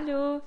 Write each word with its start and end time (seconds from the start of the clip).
Hallo, 0.00 0.40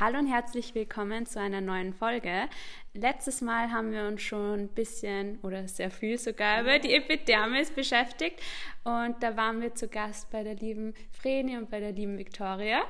hallo 0.00 0.18
und 0.18 0.26
herzlich 0.26 0.74
willkommen 0.74 1.24
zu 1.24 1.40
einer 1.40 1.60
neuen 1.60 1.94
Folge. 1.94 2.48
Letztes 2.92 3.40
Mal 3.40 3.70
haben 3.70 3.92
wir 3.92 4.06
uns 4.06 4.20
schon 4.20 4.60
ein 4.60 4.68
bisschen 4.68 5.38
oder 5.42 5.66
sehr 5.66 5.90
viel 5.90 6.18
sogar 6.18 6.60
über 6.60 6.78
die 6.78 6.94
Epidermis 6.94 7.70
beschäftigt 7.70 8.38
und 8.84 9.22
da 9.22 9.36
waren 9.36 9.62
wir 9.62 9.74
zu 9.74 9.88
Gast 9.88 10.30
bei 10.30 10.42
der 10.42 10.56
lieben 10.56 10.94
Vreni 11.12 11.56
und 11.56 11.70
bei 11.70 11.80
der 11.80 11.92
lieben 11.92 12.18
Victoria. 12.18 12.82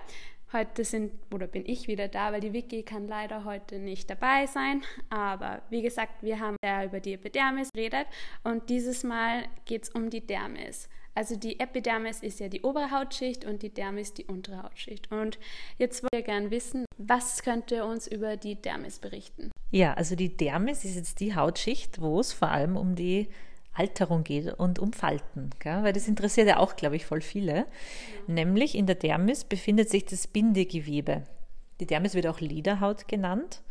Heute 0.53 0.83
sind 0.85 1.13
oder 1.33 1.47
bin 1.47 1.65
ich 1.67 1.87
wieder 1.87 2.09
da, 2.09 2.33
weil 2.33 2.41
die 2.41 2.53
Vicky 2.53 2.83
kann 2.83 3.07
leider 3.07 3.45
heute 3.45 3.79
nicht 3.79 4.11
dabei 4.11 4.47
sein. 4.47 4.83
Aber 5.11 5.63
wie 5.71 5.83
gesagt, 5.83 6.23
wir 6.23 6.41
haben 6.41 6.57
ja 6.65 6.85
über 6.85 6.99
die 6.99 7.13
Epidermis 7.13 7.71
geredet 7.73 8.07
und 8.43 8.71
dieses 8.71 9.05
Mal 9.05 9.45
geht 9.67 9.85
es 9.85 9.91
um 9.91 10.11
die 10.11 10.27
Dermis. 10.27 10.89
Also 11.19 11.35
die 11.35 11.59
Epidermis 11.59 12.21
ist 12.21 12.39
ja 12.39 12.47
die 12.47 12.63
obere 12.63 12.93
Hautschicht 12.93 13.45
und 13.45 13.63
die 13.63 13.75
Dermis 13.75 14.15
die 14.15 14.27
untere 14.27 14.63
Hautschicht. 14.63 15.11
Und 15.11 15.37
jetzt 15.77 16.05
wollen 16.05 16.11
wir 16.13 16.23
gerne 16.23 16.53
wissen, 16.53 16.85
was 16.97 17.43
könnte 17.43 17.85
uns 17.85 18.07
über 18.07 18.37
die 18.37 18.55
Dermis 18.55 19.01
berichten? 19.01 19.51
Ja, 19.73 19.95
also 19.95 20.15
die 20.15 20.37
Dermis 20.37 20.85
ist 20.85 20.95
jetzt 20.95 21.19
die 21.19 21.35
Hautschicht, 21.35 22.01
wo 22.01 22.21
es 22.21 22.33
vor 22.33 22.53
allem 22.53 22.77
um 22.77 22.95
die 22.95 23.27
Alterung 23.75 24.23
geht 24.23 24.61
und 24.61 24.79
um 24.79 24.93
Falten, 24.93 25.51
gell? 25.59 25.83
weil 25.83 25.93
das 25.93 26.07
interessiert 26.07 26.47
ja 26.47 26.59
auch, 26.59 26.77
glaube 26.77 26.95
ich, 26.95 27.05
voll 27.05 27.21
viele. 27.21 27.57
Ja. 27.57 27.65
Nämlich 28.29 28.77
in 28.77 28.87
der 28.87 28.95
Dermis 28.95 29.43
befindet 29.43 29.91
sich 29.91 30.05
das 30.05 30.29
Bindegewebe. 30.29 31.25
Die 31.81 31.87
Dermis 31.87 32.15
wird 32.15 32.29
auch 32.29 32.39
Lederhaut 32.39 33.09
genannt 33.09 33.63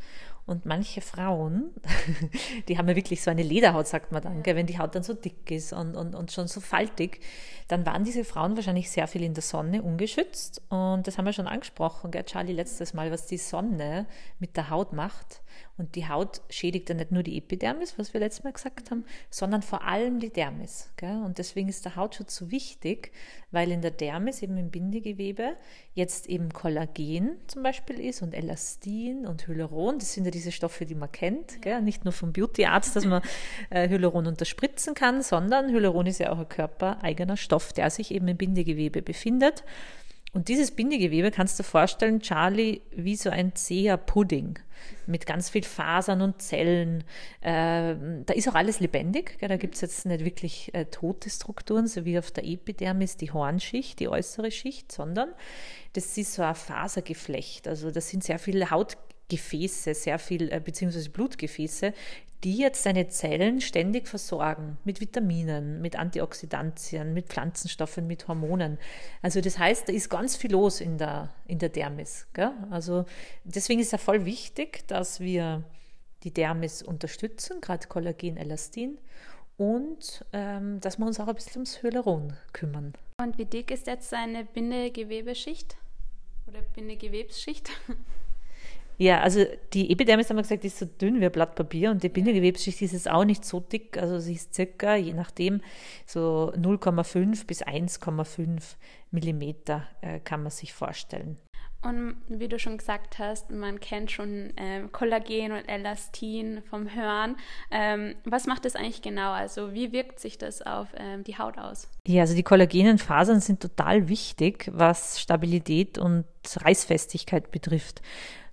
und 0.48 0.66
manche 0.66 1.02
Frauen, 1.02 1.72
die 2.70 2.78
haben 2.78 2.88
ja 2.88 2.96
wirklich 2.96 3.22
so 3.22 3.30
eine 3.30 3.44
Lederhaut, 3.44 3.86
sagt 3.86 4.14
man 4.14 4.22
dann, 4.22 4.44
gell? 4.44 4.56
wenn 4.56 4.66
die 4.66 4.80
Haut 4.80 4.96
dann 4.96 5.04
so 5.04 5.14
dick 5.14 5.52
ist 5.52 5.74
und, 5.74 5.96
und, 5.96 6.16
und 6.16 6.32
schon 6.32 6.48
so 6.48 6.62
faltig, 6.62 7.20
dann 7.68 7.86
waren 7.86 8.06
diese 8.06 8.24
Frauen 8.24 8.56
wahrscheinlich 8.56 8.90
sehr 8.90 9.08
viel 9.10 9.24
in 9.24 9.34
der 9.34 9.44
Sonne 9.44 9.84
ungeschützt. 9.84 10.62
Und 10.70 11.06
das 11.06 11.18
haben 11.18 11.26
wir 11.26 11.34
schon 11.34 11.48
angesprochen, 11.48 12.12
gell, 12.12 12.24
Charlie, 12.24 12.54
letztes 12.54 12.94
Mal, 12.94 13.12
was 13.12 13.26
die 13.26 13.38
Sonne 13.38 14.08
mit 14.40 14.56
der 14.56 14.70
Haut 14.70 14.94
macht. 14.94 15.42
Und 15.78 15.94
die 15.96 16.08
Haut 16.08 16.42
schädigt 16.50 16.90
ja 16.90 16.96
nicht 16.96 17.12
nur 17.12 17.22
die 17.22 17.38
Epidermis, 17.38 18.00
was 18.00 18.14
wir 18.14 18.20
letztes 18.20 18.44
Mal 18.44 18.54
gesagt 18.54 18.90
haben, 18.90 19.06
sondern 19.30 19.62
vor 19.62 19.84
allem 19.84 20.20
die 20.20 20.32
Dermis. 20.32 20.90
Gell? 20.98 21.22
Und 21.24 21.38
deswegen 21.38 21.70
ist 21.70 21.86
der 21.86 21.96
Hautschutz 21.96 22.36
so 22.36 22.50
wichtig, 22.50 23.12
weil 23.52 23.72
in 23.72 23.82
der 23.82 23.92
Dermis, 23.92 24.42
eben 24.42 24.58
im 24.58 24.72
Bindegewebe, 24.72 25.56
jetzt 25.94 26.28
eben 26.28 26.52
Kollagen 26.52 27.38
zum 27.46 27.62
Beispiel 27.62 28.00
ist 28.00 28.24
und 28.24 28.34
Elastin 28.34 29.28
und 29.28 29.48
Hyaluron. 29.48 30.00
Das 30.00 30.14
sind 30.14 30.26
ja 30.26 30.32
diese 30.32 30.52
Stoffe, 30.52 30.86
die 30.86 30.96
man 30.96 31.12
kennt. 31.12 31.62
Gell? 31.62 31.82
Nicht 31.82 32.06
nur 32.06 32.12
vom 32.12 32.34
Beautyarzt, 32.34 32.96
dass 32.96 33.06
man 33.06 33.22
äh, 33.70 33.88
Hyaluron 33.88 34.26
unterspritzen 34.26 34.96
kann, 34.96 35.22
sondern 35.22 35.70
Hyaluron 35.70 36.08
ist 36.08 36.20
ja 36.20 36.32
auch 36.32 36.40
ein 36.40 36.50
körpereigener 36.50 37.38
Stoff, 37.38 37.72
der 37.72 37.92
sich 37.92 38.12
eben 38.12 38.28
im 38.28 38.38
Bindegewebe 38.38 39.04
befindet. 39.04 39.64
Und 40.34 40.50
dieses 40.50 40.72
Bindegewebe 40.72 41.32
kannst 41.32 41.58
du 41.60 41.64
vorstellen, 41.64 42.20
Charlie, 42.20 42.82
wie 42.92 43.16
so 43.16 43.30
ein 43.30 43.56
zäher 43.56 43.98
Pudding 43.98 44.60
mit 45.06 45.26
ganz 45.26 45.50
viel 45.50 45.64
Fasern 45.64 46.22
und 46.22 46.42
Zellen. 46.42 47.04
Äh, 47.42 47.96
da 48.26 48.34
ist 48.34 48.48
auch 48.48 48.56
alles 48.56 48.80
lebendig. 48.80 49.38
Gell? 49.40 49.50
Da 49.50 49.58
gibt 49.58 49.76
es 49.76 49.82
jetzt 49.82 50.06
nicht 50.06 50.24
wirklich 50.24 50.74
äh, 50.74 50.86
tote 50.86 51.30
Strukturen, 51.30 51.88
so 51.88 52.06
wie 52.06 52.20
auf 52.20 52.32
der 52.32 52.46
Epidermis 52.46 53.18
die 53.18 53.32
Hornschicht, 53.32 54.00
die 54.00 54.10
äußere 54.10 54.52
Schicht, 54.52 54.92
sondern 54.92 55.30
das 55.94 56.18
ist 56.18 56.34
so 56.34 56.44
ein 56.44 56.56
Fasergeflecht. 56.56 57.68
Also 57.68 57.92
das 57.92 58.10
sind 58.10 58.24
sehr 58.24 58.40
viele 58.40 58.70
Hautgefäße, 59.28 59.94
sehr 59.94 60.20
viel, 60.20 60.52
äh, 60.52 60.62
beziehungsweise 60.64 61.10
Blutgefäße, 61.10 61.94
die 62.44 62.58
jetzt 62.58 62.84
seine 62.84 63.10
Zellen 63.10 63.62
ständig 63.62 64.08
versorgen 64.08 64.78
mit 64.86 65.02
Vitaminen, 65.02 65.82
mit 65.82 65.98
Antioxidantien, 65.98 67.14
mit 67.14 67.28
Pflanzenstoffen, 67.28 68.08
mit 68.08 68.28
Hormonen. 68.28 68.78
Also 69.22 69.42
das 69.42 69.58
heißt, 69.58 69.90
da 69.90 69.94
ist 69.94 70.10
ganz 70.10 70.36
viel 70.36 70.52
los 70.52 70.80
in 70.80 70.98
der, 70.98 71.34
in 71.46 71.60
der 71.60 71.70
Dermis. 71.70 72.28
Gell? 72.34 72.52
Also 72.70 73.06
deswegen 73.44 73.80
ist 73.80 73.88
es 73.88 73.92
ja 73.94 73.98
voll 73.98 74.26
wichtig, 74.26 74.88
dass 74.88 75.20
wir 75.20 75.64
die 76.24 76.32
Dermis 76.34 76.82
unterstützen, 76.84 77.60
gerade 77.60 77.88
Kollagen, 77.88 78.38
Elastin 78.38 78.98
und 79.58 80.24
ähm, 80.32 80.80
dass 80.80 81.00
wir 81.00 81.06
uns 81.06 81.20
auch 81.20 81.28
ein 81.28 81.36
bisschen 81.36 81.58
ums 81.58 81.82
Hyaluron 81.82 82.34
kümmern. 82.54 82.94
Und 83.20 83.38
wie 83.38 83.46
dick 83.46 83.72
ist 83.72 83.88
jetzt 83.88 84.10
seine 84.10 84.46
Bindegewebeschicht 84.46 85.76
oder 86.48 86.62
Bindegewebsschicht? 86.62 87.72
Ja, 88.98 89.22
also 89.22 89.46
die 89.74 89.92
Epidermis 89.92 90.30
haben 90.30 90.38
wir 90.38 90.42
gesagt, 90.42 90.66
ist 90.66 90.80
so 90.80 90.86
dünn 90.86 91.22
wie 91.22 91.26
ein 91.26 91.32
Blatt 91.32 91.56
Papier 91.56 91.92
und 91.92 92.02
die 92.02 92.10
Bindegewebsschicht 92.10 92.82
ist 92.82 92.94
jetzt 92.94 93.10
auch 93.10 93.26
nicht 93.26 93.46
so 93.46 93.60
dick. 93.60 93.98
Also 93.98 94.20
sie 94.20 94.34
ist 94.34 94.56
circa, 94.56 94.96
je 94.96 95.14
nachdem, 95.14 95.62
so 96.08 96.52
0,5 96.56 97.46
bis 97.46 97.64
1,5 97.64 98.76
Millimeter 99.12 99.88
äh, 100.02 100.20
kann 100.20 100.42
man 100.42 100.52
sich 100.52 100.74
vorstellen. 100.74 101.38
Und 101.84 102.16
wie 102.28 102.48
du 102.48 102.58
schon 102.58 102.78
gesagt 102.78 103.20
hast, 103.20 103.52
man 103.52 103.80
kennt 103.80 104.10
schon 104.10 104.52
ähm, 104.58 104.92
Kollagen 104.92 105.52
und 105.52 105.70
Elastin 105.70 106.64
vom 106.64 106.94
Hören. 106.94 107.38
Ähm, 107.70 108.16
was 108.26 108.48
macht 108.48 108.66
das 108.66 108.76
eigentlich 108.76 109.04
genau? 109.04 109.32
Also 109.32 109.74
wie 109.74 109.92
wirkt 109.92 110.20
sich 110.20 110.40
das 110.40 110.64
auf 110.64 110.88
ähm, 110.98 111.24
die 111.24 111.38
Haut 111.38 111.60
aus? 111.60 111.88
Ja, 112.08 112.22
also 112.22 112.36
die 112.36 112.44
kollagenen 112.44 112.98
Fasern 112.98 113.42
sind 113.42 113.62
total 113.62 114.10
wichtig, 114.10 114.70
was 114.74 115.22
Stabilität 115.22 116.00
und 116.00 116.26
Reißfestigkeit 116.56 117.52
betrifft. 117.52 118.02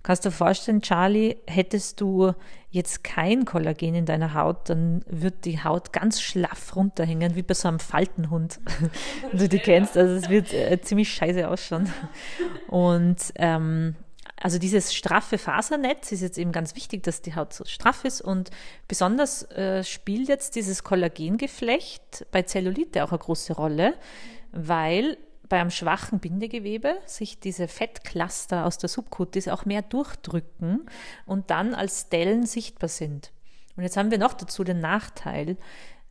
Kannst 0.05 0.23
du 0.23 0.29
dir 0.29 0.35
vorstellen, 0.35 0.83
Charlie, 0.83 1.37
hättest 1.47 1.99
du 1.99 2.33
jetzt 2.69 3.03
kein 3.03 3.43
Kollagen 3.43 3.95
in 3.95 4.05
deiner 4.05 4.35
Haut, 4.35 4.69
dann 4.69 5.03
wird 5.07 5.45
die 5.45 5.63
Haut 5.63 5.93
ganz 5.93 6.21
schlaff 6.21 6.75
runterhängen, 6.75 7.35
wie 7.35 7.41
bei 7.41 7.55
so 7.55 7.67
einem 7.67 7.79
Faltenhund, 7.79 8.59
wenn 9.31 9.39
du 9.39 9.49
die 9.49 9.57
kennst. 9.57 9.97
Also 9.97 10.13
es 10.13 10.29
wird 10.29 10.53
äh, 10.53 10.79
ziemlich 10.79 11.11
scheiße 11.11 11.49
ausschauen. 11.49 11.91
Und 12.67 13.17
ähm, 13.37 13.95
also 14.39 14.59
dieses 14.59 14.93
straffe 14.93 15.39
Fasernetz 15.39 16.11
ist 16.11 16.21
jetzt 16.21 16.37
eben 16.37 16.51
ganz 16.51 16.75
wichtig, 16.75 17.01
dass 17.01 17.23
die 17.23 17.33
Haut 17.33 17.51
so 17.53 17.65
straff 17.65 18.05
ist 18.05 18.21
und 18.21 18.51
besonders 18.87 19.49
äh, 19.53 19.83
spielt 19.83 20.27
jetzt 20.27 20.55
dieses 20.55 20.83
Kollagengeflecht 20.83 22.27
bei 22.31 22.43
Zellulite 22.43 23.03
auch 23.03 23.09
eine 23.09 23.17
große 23.17 23.53
Rolle, 23.53 23.95
weil 24.51 25.17
bei 25.49 25.59
einem 25.59 25.71
schwachen 25.71 26.19
Bindegewebe 26.19 26.97
sich 27.05 27.39
diese 27.39 27.67
Fettcluster 27.67 28.65
aus 28.65 28.77
der 28.77 28.89
Subkutis 28.89 29.47
auch 29.47 29.65
mehr 29.65 29.81
durchdrücken 29.81 30.89
und 31.25 31.49
dann 31.49 31.75
als 31.75 32.09
Dellen 32.09 32.45
sichtbar 32.45 32.89
sind. 32.89 33.31
Und 33.75 33.83
jetzt 33.83 33.97
haben 33.97 34.11
wir 34.11 34.17
noch 34.17 34.33
dazu 34.33 34.63
den 34.63 34.79
Nachteil, 34.79 35.57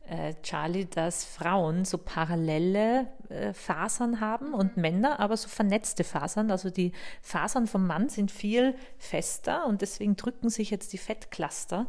äh, 0.07 0.35
Charlie, 0.43 0.85
dass 0.85 1.25
Frauen 1.25 1.83
so 1.83 1.97
parallele 1.97 3.07
äh, 3.29 3.53
Fasern 3.53 4.19
haben 4.21 4.53
und 4.53 4.77
Männer 4.77 5.19
aber 5.19 5.35
so 5.35 5.47
vernetzte 5.47 6.03
Fasern. 6.03 6.51
Also 6.51 6.69
die 6.69 6.91
Fasern 7.21 7.65
vom 7.65 7.87
Mann 7.87 8.09
sind 8.09 8.29
viel 8.29 8.75
fester 8.99 9.65
und 9.65 9.81
deswegen 9.81 10.15
drücken 10.15 10.49
sich 10.49 10.69
jetzt 10.69 10.93
die 10.93 10.99
Fettcluster 10.99 11.87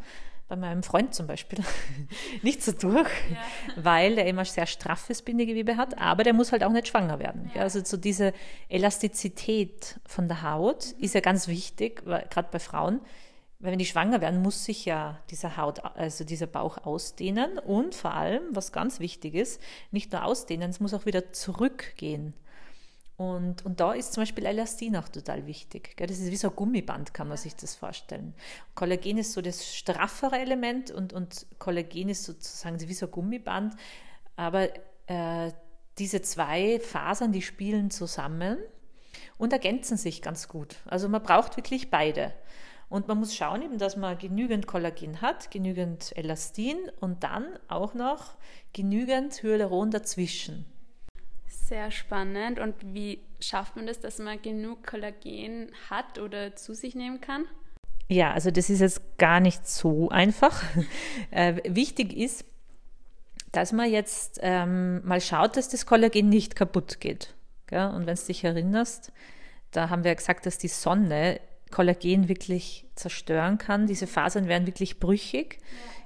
bei 0.48 0.56
meinem 0.56 0.82
Freund 0.82 1.14
zum 1.14 1.26
Beispiel 1.26 1.58
nicht 2.42 2.62
so 2.62 2.72
durch, 2.72 3.10
ja. 3.30 3.36
weil 3.76 4.18
er 4.18 4.26
immer 4.26 4.44
sehr 4.44 4.66
straffes 4.66 5.22
Bindegewebe 5.22 5.76
hat, 5.76 5.98
aber 5.98 6.22
der 6.22 6.34
muss 6.34 6.52
halt 6.52 6.62
auch 6.62 6.72
nicht 6.72 6.88
schwanger 6.88 7.18
werden. 7.18 7.50
Ja. 7.54 7.62
Also 7.62 7.84
so 7.84 7.96
diese 7.96 8.32
Elastizität 8.68 9.98
von 10.06 10.28
der 10.28 10.42
Haut 10.42 10.94
mhm. 10.96 11.04
ist 11.04 11.14
ja 11.14 11.20
ganz 11.20 11.48
wichtig, 11.48 12.04
gerade 12.04 12.48
bei 12.50 12.58
Frauen, 12.58 13.00
weil 13.58 13.72
wenn 13.72 13.78
die 13.78 13.86
schwanger 13.86 14.20
werden, 14.20 14.42
muss 14.42 14.64
sich 14.64 14.84
ja 14.84 15.18
dieser 15.30 15.56
Haut, 15.56 15.84
also 15.96 16.24
dieser 16.24 16.46
Bauch 16.46 16.78
ausdehnen 16.84 17.58
und 17.58 17.94
vor 17.94 18.14
allem, 18.14 18.42
was 18.50 18.70
ganz 18.70 19.00
wichtig 19.00 19.34
ist, 19.34 19.60
nicht 19.90 20.12
nur 20.12 20.24
ausdehnen, 20.24 20.70
es 20.70 20.78
muss 20.78 20.94
auch 20.94 21.06
wieder 21.06 21.32
zurückgehen. 21.32 22.34
Und, 23.16 23.64
und 23.64 23.80
da 23.80 23.94
ist 23.94 24.12
zum 24.12 24.22
Beispiel 24.22 24.44
Elastin 24.44 24.96
auch 24.96 25.08
total 25.08 25.46
wichtig. 25.46 25.96
Gell? 25.96 26.06
Das 26.06 26.18
ist 26.18 26.30
wie 26.30 26.36
so 26.36 26.50
ein 26.50 26.56
Gummiband, 26.56 27.14
kann 27.14 27.28
man 27.28 27.38
sich 27.38 27.56
das 27.56 27.74
vorstellen. 27.74 28.34
Kollagen 28.74 29.16
ist 29.16 29.32
so 29.32 29.40
das 29.40 29.74
straffere 29.74 30.38
Element 30.38 30.90
und, 30.90 31.14
und 31.14 31.46
Kollagen 31.58 32.10
ist 32.10 32.24
sozusagen 32.24 32.78
wie 32.78 32.92
so 32.92 33.06
ein 33.06 33.12
Gummiband. 33.12 33.74
Aber 34.36 34.68
äh, 35.06 35.50
diese 35.98 36.20
zwei 36.20 36.78
Fasern, 36.78 37.32
die 37.32 37.40
spielen 37.40 37.90
zusammen 37.90 38.58
und 39.38 39.52
ergänzen 39.54 39.96
sich 39.96 40.20
ganz 40.20 40.46
gut. 40.46 40.76
Also 40.84 41.08
man 41.08 41.22
braucht 41.22 41.56
wirklich 41.56 41.90
beide. 41.90 42.34
Und 42.88 43.08
man 43.08 43.18
muss 43.18 43.34
schauen, 43.34 43.62
eben, 43.62 43.78
dass 43.78 43.96
man 43.96 44.18
genügend 44.18 44.66
Kollagen 44.66 45.20
hat, 45.22 45.50
genügend 45.50 46.16
Elastin 46.16 46.76
und 47.00 47.24
dann 47.24 47.46
auch 47.66 47.94
noch 47.94 48.36
genügend 48.74 49.42
Hyaluron 49.42 49.90
dazwischen. 49.90 50.66
Sehr 51.66 51.90
spannend. 51.90 52.60
Und 52.60 52.76
wie 52.94 53.18
schafft 53.40 53.74
man 53.74 53.88
das, 53.88 53.98
dass 53.98 54.20
man 54.20 54.40
genug 54.40 54.86
Kollagen 54.86 55.72
hat 55.90 56.20
oder 56.20 56.54
zu 56.54 56.74
sich 56.74 56.94
nehmen 56.94 57.20
kann? 57.20 57.46
Ja, 58.06 58.32
also 58.32 58.52
das 58.52 58.70
ist 58.70 58.78
jetzt 58.78 59.18
gar 59.18 59.40
nicht 59.40 59.66
so 59.66 60.08
einfach. 60.10 60.62
äh, 61.32 61.56
wichtig 61.64 62.16
ist, 62.16 62.44
dass 63.50 63.72
man 63.72 63.90
jetzt 63.90 64.38
ähm, 64.42 65.04
mal 65.04 65.20
schaut, 65.20 65.56
dass 65.56 65.68
das 65.68 65.86
Kollagen 65.86 66.28
nicht 66.28 66.54
kaputt 66.54 67.00
geht. 67.00 67.34
Gell? 67.66 67.88
Und 67.88 68.06
wenn 68.06 68.14
du 68.14 68.22
dich 68.22 68.44
erinnerst, 68.44 69.12
da 69.72 69.90
haben 69.90 70.04
wir 70.04 70.14
gesagt, 70.14 70.46
dass 70.46 70.58
die 70.58 70.68
Sonne 70.68 71.40
Kollagen 71.72 72.28
wirklich 72.28 72.86
zerstören 72.94 73.58
kann. 73.58 73.88
Diese 73.88 74.06
Fasern 74.06 74.46
werden 74.46 74.68
wirklich 74.68 75.00
brüchig, 75.00 75.58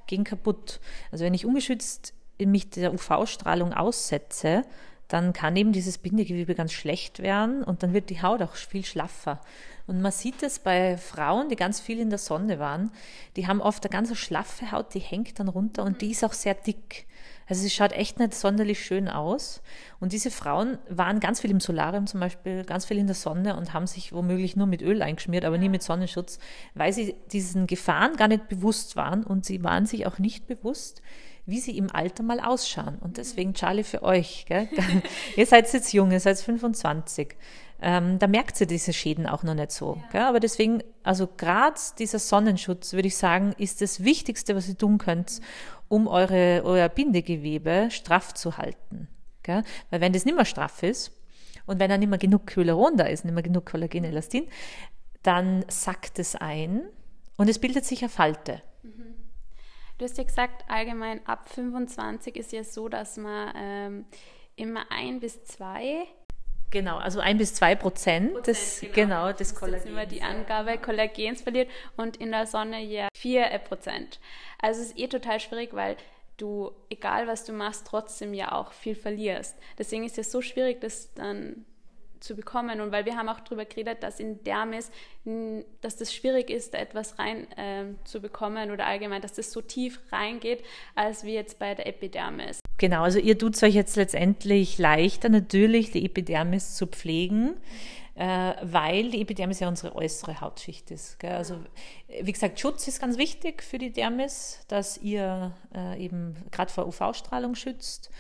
gehen 0.07 0.25
kaputt. 0.25 0.81
Also 1.13 1.27
wenn 1.27 1.35
ich 1.35 1.45
ungeschützt 1.45 2.15
mich 2.39 2.71
der 2.71 2.95
UV-Strahlung 2.95 3.75
aussetze, 3.75 4.65
dann 5.11 5.33
kann 5.33 5.57
eben 5.57 5.73
dieses 5.73 5.99
Bindegewebe 5.99 6.55
ganz 6.55 6.73
schlecht 6.73 7.21
werden 7.21 7.63
und 7.63 7.83
dann 7.83 7.93
wird 7.93 8.11
die 8.11 8.23
Haut 8.23 8.41
auch 8.43 8.55
viel 8.55 8.85
schlaffer. 8.85 9.41
Und 9.87 10.01
man 10.01 10.13
sieht 10.13 10.43
es 10.45 10.61
bei 10.61 10.97
Frauen, 10.97 11.49
die 11.49 11.57
ganz 11.57 11.81
viel 11.81 11.99
in 11.99 12.11
der 12.11 12.19
Sonne 12.19 12.61
waren, 12.61 12.93
die 13.37 13.49
haben 13.49 13.61
oft 13.61 13.85
eine 13.85 13.91
ganz 13.91 14.17
schlaffe 14.17 14.71
Haut, 14.71 14.95
die 14.95 15.01
hängt 15.01 15.41
dann 15.41 15.49
runter 15.49 15.83
und 15.83 16.01
die 16.01 16.13
ist 16.13 16.25
auch 16.25 16.33
sehr 16.33 16.55
dick. 16.55 17.07
Also 17.49 17.63
sie 17.63 17.71
schaut 17.71 17.91
echt 17.91 18.21
nicht 18.21 18.33
sonderlich 18.33 18.85
schön 18.85 19.09
aus. 19.09 19.61
Und 19.99 20.13
diese 20.13 20.31
Frauen 20.31 20.79
waren 20.89 21.19
ganz 21.19 21.41
viel 21.41 21.51
im 21.51 21.59
Solarium 21.59 22.07
zum 22.07 22.21
Beispiel, 22.21 22.63
ganz 22.65 22.85
viel 22.85 22.99
in 22.99 23.09
der 23.09 23.17
Sonne 23.17 23.57
und 23.57 23.75
haben 23.75 23.89
sich 23.89 24.13
womöglich 24.13 24.55
nur 24.55 24.69
mit 24.69 24.83
Öl 24.83 25.03
eingeschmiert, 25.03 25.45
aber 25.45 25.59
nie 25.59 25.69
mit 25.69 25.83
Sonnenschutz, 25.83 26.39
weil 26.75 26.93
sie 26.93 27.17
diesen 27.33 27.67
Gefahren 27.67 28.15
gar 28.15 28.29
nicht 28.29 28.49
bewusst 28.49 28.95
waren 28.95 29.25
und 29.25 29.45
sie 29.45 29.65
waren 29.65 29.87
sich 29.87 30.07
auch 30.07 30.21
nicht 30.21 30.47
bewusst, 30.47 31.03
wie 31.47 31.61
sie 31.61 31.77
im 31.77 31.91
Alter 31.91 32.23
mal 32.23 32.41
ausschauen. 32.41 32.99
Und 33.01 33.17
deswegen, 33.17 33.55
Charlie, 33.55 33.85
für 33.85 34.03
euch, 34.03 34.45
gell? 34.47 34.69
ihr 35.37 35.47
seid 35.47 35.73
jetzt 35.73 35.93
jung, 35.93 36.11
ihr 36.13 36.21
seid 36.21 36.39
25. 36.39 37.37
Ähm, 37.83 38.19
da 38.19 38.27
merkt 38.27 38.57
sie 38.57 38.67
diese 38.67 38.93
Schäden 38.93 39.27
auch 39.27 39.43
noch 39.43 39.55
nicht 39.55 39.73
so. 39.73 40.03
Ja. 40.13 40.29
Aber 40.29 40.41
deswegen, 40.41 40.83
also 41.03 41.27
gerade 41.27 41.81
dieser 41.99 42.19
Sonnenschutz, 42.19 42.93
würde 42.93 43.09
ich 43.09 43.17
sagen, 43.17 43.55
ist 43.57 43.81
das 43.81 44.05
Wichtigste, 44.05 44.55
was 44.55 44.69
ihr 44.69 44.77
tun 44.77 44.99
könnt, 44.99 45.41
um 45.89 46.07
eure, 46.07 46.63
euer 46.65 46.89
Bindegewebe 46.89 47.89
straff 47.91 48.35
zu 48.35 48.59
halten. 48.59 49.09
Gell? 49.43 49.65
Weil 49.89 50.01
wenn 50.01 50.13
das 50.13 50.25
nicht 50.25 50.37
mehr 50.37 50.45
straff 50.45 50.83
ist 50.83 51.13
und 51.67 51.81
wenn 51.81 51.89
dann 51.89 52.01
nicht 52.01 52.11
mehr 52.11 52.19
genug 52.19 52.55
Hyaluron 52.55 52.97
da 52.97 53.05
ist, 53.05 53.25
nicht 53.25 53.35
mehr 53.35 53.43
genug 53.43 53.65
Kollagen, 53.65 54.05
Elastin, 54.05 54.47
dann 55.23 55.65
sackt 55.69 56.19
es 56.19 56.37
ein 56.37 56.83
und 57.37 57.49
es 57.49 57.59
bildet 57.59 57.87
sich 57.87 58.03
eine 58.03 58.11
Falte. 58.11 58.63
Mhm. 58.83 59.15
Du 60.01 60.07
hast 60.07 60.17
ja 60.17 60.25
gesagt, 60.25 60.65
allgemein 60.67 61.21
ab 61.27 61.47
25 61.51 62.35
ist 62.37 62.53
ja 62.53 62.65
so, 62.65 62.89
dass 62.89 63.19
man 63.19 63.53
ähm, 63.55 64.07
immer 64.57 64.91
ein 64.91 65.21
bis 65.21 65.45
zwei 65.45 66.07
Genau, 66.71 66.97
also 66.97 67.21
ein 67.21 67.37
bis 67.37 67.53
zwei 67.53 67.75
Prozent, 67.75 68.33
Prozent 68.33 68.47
des, 68.47 68.81
genau, 68.81 68.95
genau 68.95 69.33
des 69.33 69.55
Kollagens. 69.55 69.83
Das 69.83 69.91
ist 69.91 69.93
immer 69.93 70.07
die 70.07 70.23
Angabe, 70.23 70.79
Kollagens 70.79 71.43
verliert 71.43 71.69
und 71.99 72.17
in 72.17 72.31
der 72.31 72.47
Sonne 72.47 72.81
ja 72.81 73.09
vier 73.15 73.45
Prozent. 73.59 74.21
Also 74.59 74.81
es 74.81 74.87
ist 74.87 74.99
eh 74.99 75.09
total 75.09 75.39
schwierig, 75.39 75.75
weil 75.75 75.99
du, 76.39 76.73
egal 76.89 77.27
was 77.27 77.45
du 77.45 77.53
machst, 77.53 77.87
trotzdem 77.87 78.33
ja 78.33 78.53
auch 78.53 78.73
viel 78.73 78.95
verlierst. 78.95 79.59
Deswegen 79.79 80.05
ist 80.05 80.17
es 80.17 80.33
so 80.33 80.41
schwierig, 80.41 80.81
das 80.81 81.13
dann 81.13 81.67
zu 82.21 82.35
bekommen. 82.35 82.81
Und 82.81 82.93
weil 82.93 83.05
wir 83.05 83.17
haben 83.17 83.29
auch 83.29 83.41
darüber 83.41 83.65
geredet, 83.65 84.03
dass 84.03 84.21
in 84.21 84.43
Dermis, 84.45 84.91
dass 85.81 85.97
das 85.97 86.15
schwierig 86.15 86.51
ist, 86.51 86.75
da 86.75 86.79
etwas 86.79 87.19
rein 87.19 87.51
äh, 87.53 87.85
zu 88.05 88.21
bekommen 88.21 88.71
oder 88.71 88.87
allgemein, 88.87 89.23
dass 89.23 89.33
das 89.33 89.53
so 89.53 89.61
tief 89.61 90.01
reingeht, 90.13 90.63
als 90.95 91.25
wie 91.25 91.35
jetzt 91.35 91.59
bei 91.59 91.75
der 91.75 91.87
Epidermis. 91.87 92.61
Genau, 92.79 93.03
also 93.03 93.19
ihr 93.19 93.39
tut 93.39 93.57
es 93.57 93.63
euch 93.63 93.75
jetzt 93.75 93.97
letztendlich 93.97 94.79
leichter, 94.79 95.29
natürlich 95.29 95.91
die 95.91 96.05
Epidermis 96.05 96.77
zu 96.77 96.87
pflegen 96.87 97.57
äh, 98.21 98.55
weil 98.61 99.11
die 99.11 99.23
Epidermis 99.23 99.61
ja 99.61 99.69
unsere 99.69 99.95
äußere 99.97 100.43
Hautschicht 100.43 100.91
ist. 100.91 101.19
Gell? 101.19 101.33
Also 101.33 101.57
wie 102.23 102.33
gesagt, 102.33 102.61
Schutz 102.61 102.87
ist 102.87 103.01
ganz 103.01 103.17
wichtig 103.17 103.63
für 103.63 103.79
die 103.79 103.93
Dermis, 103.93 104.61
dass 104.69 104.99
ihr 104.99 105.55
äh, 105.75 106.05
eben 106.05 106.35
gerade 106.51 106.71
vor 106.71 106.87
UV-Strahlung 106.87 107.55
schützt 107.55 108.11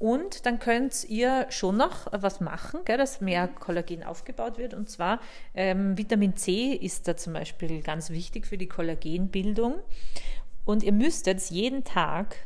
und 0.00 0.46
dann 0.46 0.58
könnt 0.58 1.04
ihr 1.10 1.44
schon 1.50 1.76
noch 1.76 2.06
was 2.10 2.40
machen, 2.40 2.80
gell, 2.86 2.96
dass 2.96 3.20
mehr 3.20 3.48
Kollagen 3.48 4.02
aufgebaut 4.02 4.56
wird. 4.56 4.72
Und 4.72 4.88
zwar 4.88 5.20
ähm, 5.54 5.98
Vitamin 5.98 6.36
C 6.36 6.72
ist 6.72 7.06
da 7.06 7.18
zum 7.18 7.34
Beispiel 7.34 7.82
ganz 7.82 8.08
wichtig 8.08 8.46
für 8.46 8.56
die 8.56 8.66
Kollagenbildung. 8.66 9.74
Und 10.64 10.82
ihr 10.84 10.92
müsstet 10.92 11.42
jeden 11.50 11.84
Tag, 11.84 12.36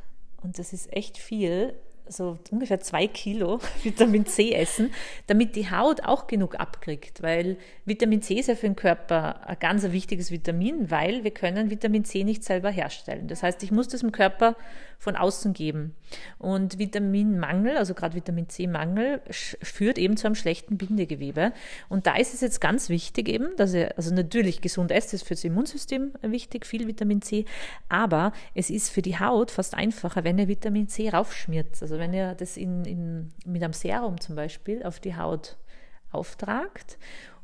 und 0.43 0.59
das 0.59 0.73
ist 0.73 0.93
echt 0.93 1.17
viel, 1.17 1.75
so 2.09 2.41
ungefähr 2.51 2.81
zwei 2.81 3.07
Kilo 3.07 3.61
Vitamin 3.85 4.27
C 4.27 4.53
essen, 4.53 4.93
damit 5.29 5.55
die 5.55 5.71
Haut 5.71 6.03
auch 6.03 6.27
genug 6.27 6.59
abkriegt, 6.59 7.23
weil 7.23 7.57
Vitamin 7.85 8.21
C 8.21 8.35
ist 8.35 8.49
ja 8.49 8.57
für 8.57 8.67
den 8.67 8.75
Körper 8.75 9.49
ein 9.49 9.59
ganz 9.61 9.85
wichtiges 9.85 10.33
Vitamin, 10.33 10.91
weil 10.91 11.23
wir 11.23 11.31
können 11.31 11.71
Vitamin 11.71 12.05
C 12.05 12.25
nicht 12.25 12.43
selber 12.43 12.71
herstellen. 12.71 13.29
Das 13.29 13.45
heißt, 13.45 13.63
ich 13.63 13.71
muss 13.71 13.87
das 13.87 14.03
im 14.03 14.11
Körper 14.11 14.57
von 14.99 15.17
außen 15.17 15.53
geben. 15.53 15.95
Und 16.39 16.79
Vitaminmangel, 16.79 17.77
also 17.77 17.95
gerade 17.95 18.15
Vitamin 18.15 18.49
C-Mangel, 18.49 19.21
führt 19.31 19.99
eben 19.99 20.17
zu 20.17 20.27
einem 20.27 20.35
schlechten 20.35 20.77
Bindegewebe. 20.77 21.53
Und 21.89 22.07
da 22.07 22.17
ist 22.17 22.35
es 22.35 22.41
jetzt 22.41 22.61
ganz 22.61 22.89
wichtig 22.89 23.29
eben, 23.29 23.57
dass 23.57 23.75
ihr, 23.75 23.97
also 23.97 24.15
natürlich 24.15 24.61
gesund 24.61 24.91
esst, 24.91 25.15
ist 25.15 25.27
für 25.27 25.35
das 25.35 25.45
Immunsystem 25.45 26.13
wichtig, 26.23 26.67
viel 26.67 26.87
Vitamin 26.87 27.23
C, 27.23 27.45
aber 27.89 28.33
es 28.55 28.71
ist 28.71 28.91
für 28.91 29.03
die 29.03 29.19
Haut 29.19 29.51
fast 29.51 29.75
einfacher, 29.75 30.25
wenn 30.25 30.39
ihr 30.39 30.49
Vitamin 30.49 30.89
C 30.89 31.09
raufschmiert. 31.11 31.81
Also 31.81 31.99
wenn 31.99 32.13
ihr 32.13 32.35
das 32.35 32.57
in, 32.57 32.85
in, 32.85 33.33
mit 33.45 33.63
einem 33.63 33.73
Serum 33.73 34.21
zum 34.21 34.37
Beispiel 34.37 34.83
auf 34.83 35.01
die 35.01 35.17
Haut 35.17 35.57
auftragt. 36.15 36.99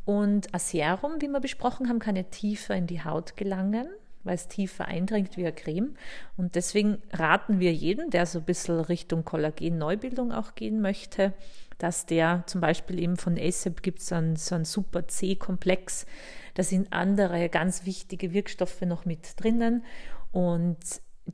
Und 0.04 0.52
ein 0.54 0.60
Serum, 0.60 1.20
wie 1.20 1.28
wir 1.28 1.40
besprochen 1.40 1.88
haben, 1.88 1.98
kann 1.98 2.16
ja 2.16 2.22
tiefer 2.22 2.74
in 2.74 2.86
die 2.86 3.04
Haut 3.04 3.36
gelangen 3.36 3.88
weil 4.24 4.34
es 4.34 4.48
tiefer 4.48 4.86
eindringt 4.86 5.36
wie 5.36 5.42
eine 5.42 5.52
Creme. 5.52 5.94
Und 6.36 6.54
deswegen 6.54 6.98
raten 7.12 7.60
wir 7.60 7.72
jeden, 7.72 8.10
der 8.10 8.26
so 8.26 8.40
ein 8.40 8.44
bisschen 8.44 8.80
Richtung 8.80 9.24
Kollagen-Neubildung 9.24 10.32
auch 10.32 10.54
gehen 10.54 10.80
möchte, 10.80 11.32
dass 11.78 12.06
der 12.06 12.44
zum 12.46 12.60
Beispiel 12.60 12.98
eben 12.98 13.16
von 13.16 13.38
ASAP 13.38 13.82
gibt 13.82 14.00
es 14.00 14.08
so 14.08 14.14
einen 14.14 14.36
Super 14.36 15.08
C-Komplex. 15.08 16.06
Da 16.54 16.62
sind 16.62 16.92
andere 16.92 17.48
ganz 17.48 17.86
wichtige 17.86 18.32
Wirkstoffe 18.34 18.82
noch 18.82 19.06
mit 19.06 19.40
drinnen. 19.40 19.84
Und 20.30 20.78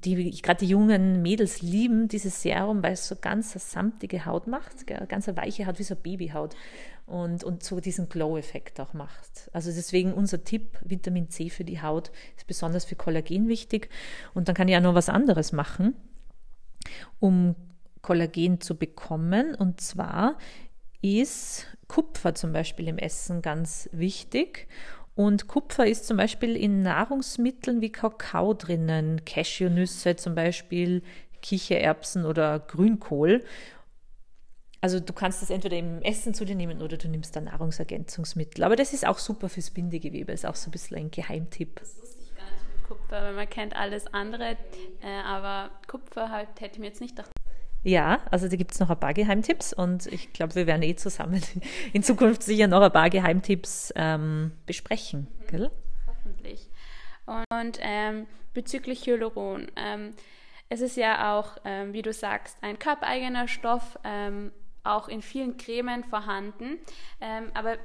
die, 0.05 0.31
gerade 0.43 0.61
die 0.61 0.69
jungen 0.69 1.23
Mädels 1.23 1.62
lieben 1.62 2.09
dieses 2.09 2.43
Serum, 2.43 2.83
weil 2.83 2.93
es 2.93 3.09
so 3.09 3.17
ganz 3.17 3.53
eine 3.53 3.61
samtige 3.61 4.27
Haut 4.27 4.47
macht, 4.47 4.87
ganz 4.87 5.29
eine 5.29 5.37
weiche 5.37 5.67
Haut, 5.67 5.79
wie 5.79 5.85
so 5.85 5.94
eine 5.94 6.03
Babyhaut 6.03 6.55
und, 7.06 7.44
und 7.44 7.62
so 7.62 7.81
diesen 7.81 8.08
Glow-Effekt 8.08 8.81
auch 8.81 8.93
macht. 8.93 9.49
Also 9.53 9.70
deswegen 9.73 10.12
unser 10.12 10.43
Tipp, 10.43 10.79
Vitamin 10.85 11.31
C 11.31 11.49
für 11.49 11.64
die 11.64 11.81
Haut 11.81 12.11
ist 12.37 12.47
besonders 12.47 12.85
für 12.85 12.97
Kollagen 12.97 13.49
wichtig. 13.49 13.88
Und 14.35 14.49
dann 14.49 14.55
kann 14.55 14.69
ich 14.69 14.76
auch 14.76 14.82
noch 14.82 14.94
was 14.94 15.08
anderes 15.08 15.53
machen, 15.53 15.94
um 17.20 17.55
Kollagen 18.03 18.61
zu 18.61 18.76
bekommen. 18.76 19.55
Und 19.55 19.81
zwar 19.81 20.37
ist 21.00 21.67
Kupfer 21.87 22.35
zum 22.35 22.53
Beispiel 22.53 22.88
im 22.88 22.99
Essen 22.99 23.41
ganz 23.41 23.88
wichtig. 23.93 24.67
Und 25.14 25.47
Kupfer 25.47 25.87
ist 25.87 26.06
zum 26.06 26.17
Beispiel 26.17 26.56
in 26.56 26.82
Nahrungsmitteln 26.82 27.81
wie 27.81 27.91
Kakao 27.91 28.52
drinnen, 28.52 29.25
Cashewnüsse 29.25 30.17
zum 30.17 30.35
Beispiel, 30.35 31.02
Kichererbsen 31.41 32.26
oder 32.26 32.59
Grünkohl. 32.59 33.44
Also 34.81 35.00
du 35.00 35.12
kannst 35.12 35.42
das 35.42 35.50
entweder 35.50 35.76
im 35.76 36.02
Essen 36.02 36.35
zu 36.35 36.45
dir 36.45 36.54
nehmen 36.54 36.83
oder 36.83 36.97
du 36.97 37.09
nimmst 37.09 37.35
dann 37.35 37.45
Nahrungsergänzungsmittel. 37.45 38.62
Aber 38.62 38.76
das 38.76 38.92
ist 38.92 39.06
auch 39.06 39.18
super 39.18 39.49
fürs 39.49 39.71
Bindegewebe, 39.71 40.33
ist 40.33 40.47
auch 40.47 40.54
so 40.54 40.68
ein 40.68 40.73
bisschen 40.73 40.97
ein 40.99 41.11
Geheimtipp. 41.11 41.80
Das 41.80 41.97
wusste 42.00 42.23
ich 42.23 42.35
gar 42.37 42.45
nicht 42.45 42.62
mit 42.75 42.85
Kupfer, 42.85 43.23
weil 43.23 43.35
man 43.35 43.49
kennt 43.49 43.75
alles 43.75 44.06
andere, 44.09 44.56
äh, 45.02 45.23
aber 45.25 45.71
Kupfer 45.87 46.30
halt 46.30 46.49
hätte 46.61 46.75
ich 46.75 46.78
mir 46.78 46.87
jetzt 46.87 47.00
nicht 47.00 47.16
gedacht. 47.16 47.30
Ja, 47.83 48.21
also 48.33 48.49
da 48.49 48.56
gibt 48.56 48.73
es 48.73 48.80
noch 48.80 48.90
ein 48.90 48.99
paar 48.99 49.14
Geheimtipps 49.14 49.73
und 49.73 50.06
ich 50.06 50.33
glaube, 50.33 50.56
wir 50.56 50.66
werden 50.66 50.83
eh 50.83 50.97
zusammen 50.97 51.40
in 51.92 52.02
Zukunft 52.02 52.42
sicher 52.42 52.66
noch 52.66 52.83
ein 52.83 52.90
paar 52.90 53.11
Geheimtipps 53.11 53.92
ähm, 53.95 54.50
besprechen. 54.66 55.28
Mhm. 55.38 55.47
Gell? 55.47 55.71
Hoffentlich. 56.06 56.68
Und 57.26 57.78
ähm, 57.80 58.26
bezüglich 58.54 59.06
Hyaluron, 59.06 59.71
ähm, 59.76 60.14
es 60.68 60.80
ist 60.80 60.97
ja 60.97 61.38
auch, 61.38 61.59
ähm, 61.64 61.92
wie 61.92 62.02
du 62.02 62.12
sagst, 62.12 62.56
ein 62.61 62.78
körpereigener 62.78 63.47
Stoff, 63.47 63.99
ähm, 64.02 64.50
auch 64.87 65.09
in 65.09 65.23
vielen 65.23 65.57
Cremen 65.57 66.05
vorhanden. 66.05 66.78
Ähm, 67.21 67.50
aber 67.55 67.78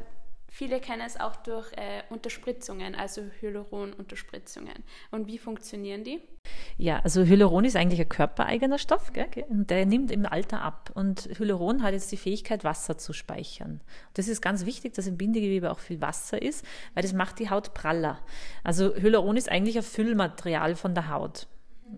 Viele 0.54 0.82
kennen 0.82 1.04
es 1.08 1.18
auch 1.18 1.38
durch 1.38 1.72
äh, 1.78 2.04
Unterspritzungen, 2.10 2.94
also 2.94 3.22
Hyaluron-Unterspritzungen. 3.40 4.84
Und 5.10 5.28
wie 5.28 5.38
funktionieren 5.38 6.04
die? 6.04 6.20
Ja, 6.78 7.00
also 7.00 7.24
Hyaluron 7.24 7.64
ist 7.64 7.78
eigentlich 7.78 8.02
ein 8.02 8.10
körpereigener 8.10 8.78
Stoff 8.78 9.14
gell? 9.14 9.30
und 9.48 9.70
der 9.70 9.86
nimmt 9.86 10.12
im 10.12 10.26
Alter 10.26 10.62
ab. 10.62 10.92
Und 10.94 11.30
Hyaluron 11.40 11.82
hat 11.84 11.94
jetzt 11.94 12.12
die 12.12 12.18
Fähigkeit, 12.18 12.66
Wasser 12.66 12.98
zu 12.98 13.14
speichern. 13.14 13.80
Das 14.14 14.28
ist 14.28 14.42
ganz 14.42 14.66
wichtig, 14.66 14.94
dass 14.94 15.08
im 15.08 15.18
Bindegewebe 15.18 15.72
auch 15.72 15.80
viel 15.80 16.02
Wasser 16.02 16.42
ist, 16.42 16.66
weil 16.96 17.04
das 17.04 17.14
macht 17.14 17.40
die 17.40 17.50
Haut 17.50 17.74
praller. 17.74 18.20
Also 18.62 18.94
Hyaluron 18.94 19.38
ist 19.38 19.50
eigentlich 19.50 19.78
ein 19.78 19.84
Füllmaterial 19.84 20.76
von 20.76 20.94
der 20.94 21.08
Haut. 21.08 21.48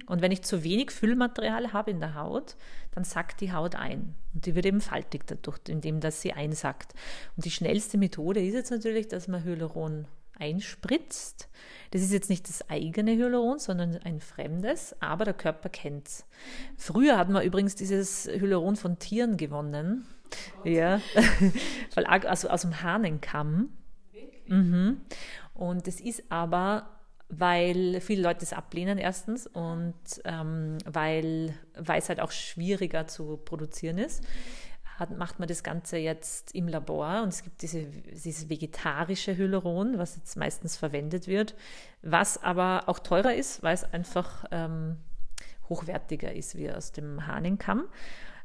Und 0.07 0.21
wenn 0.21 0.31
ich 0.31 0.43
zu 0.43 0.63
wenig 0.63 0.91
Füllmaterial 0.91 1.73
habe 1.73 1.91
in 1.91 1.99
der 1.99 2.15
Haut, 2.15 2.55
dann 2.91 3.03
sackt 3.03 3.41
die 3.41 3.53
Haut 3.53 3.75
ein. 3.75 4.15
Und 4.33 4.45
die 4.45 4.55
wird 4.55 4.65
eben 4.65 4.81
faltig 4.81 5.25
dadurch, 5.27 5.59
indem 5.67 5.99
das 5.99 6.21
sie 6.21 6.33
einsackt. 6.33 6.93
Und 7.35 7.45
die 7.45 7.51
schnellste 7.51 7.97
Methode 7.97 8.45
ist 8.45 8.53
jetzt 8.53 8.71
natürlich, 8.71 9.07
dass 9.07 9.27
man 9.27 9.43
Hyaluron 9.43 10.07
einspritzt. 10.37 11.49
Das 11.91 12.01
ist 12.01 12.11
jetzt 12.11 12.29
nicht 12.29 12.49
das 12.49 12.69
eigene 12.69 13.15
Hyaluron, 13.15 13.59
sondern 13.59 13.97
ein 13.97 14.19
fremdes, 14.19 14.95
aber 14.99 15.25
der 15.25 15.33
Körper 15.33 15.69
kennt 15.69 16.07
es. 16.07 16.25
Früher 16.77 17.17
hat 17.17 17.29
man 17.29 17.43
übrigens 17.43 17.75
dieses 17.75 18.25
Hyaluron 18.25 18.75
von 18.75 18.99
Tieren 18.99 19.37
gewonnen. 19.37 20.05
Oh 20.63 20.67
ja, 20.67 20.99
also 21.95 22.49
aus 22.49 22.61
dem 22.61 22.81
Hahnenkamm. 22.81 23.69
Mhm. 24.47 25.01
Und 25.53 25.87
es 25.87 26.01
ist 26.01 26.23
aber 26.29 26.89
weil 27.29 27.99
viele 28.01 28.21
Leute 28.21 28.43
es 28.43 28.53
ablehnen 28.53 28.97
erstens 28.97 29.47
und 29.47 29.93
ähm, 30.25 30.77
weil, 30.85 31.55
weil 31.77 31.99
es 31.99 32.09
halt 32.09 32.19
auch 32.19 32.31
schwieriger 32.31 33.07
zu 33.07 33.37
produzieren 33.37 33.97
ist, 33.97 34.23
hat, 34.99 35.17
macht 35.17 35.39
man 35.39 35.47
das 35.47 35.63
Ganze 35.63 35.97
jetzt 35.97 36.53
im 36.53 36.67
Labor 36.67 37.23
und 37.23 37.29
es 37.29 37.43
gibt 37.43 37.61
diese, 37.61 37.85
dieses 37.85 38.49
vegetarische 38.49 39.35
Hyaluron, 39.35 39.97
was 39.97 40.15
jetzt 40.15 40.37
meistens 40.37 40.77
verwendet 40.77 41.27
wird, 41.27 41.55
was 42.01 42.41
aber 42.41 42.83
auch 42.87 42.99
teurer 42.99 43.33
ist, 43.33 43.63
weil 43.63 43.73
es 43.73 43.83
einfach 43.83 44.45
ähm, 44.51 44.97
hochwertiger 45.69 46.33
ist 46.33 46.55
wie 46.55 46.71
aus 46.71 46.91
dem 46.91 47.25
Hahnenkamm. 47.25 47.85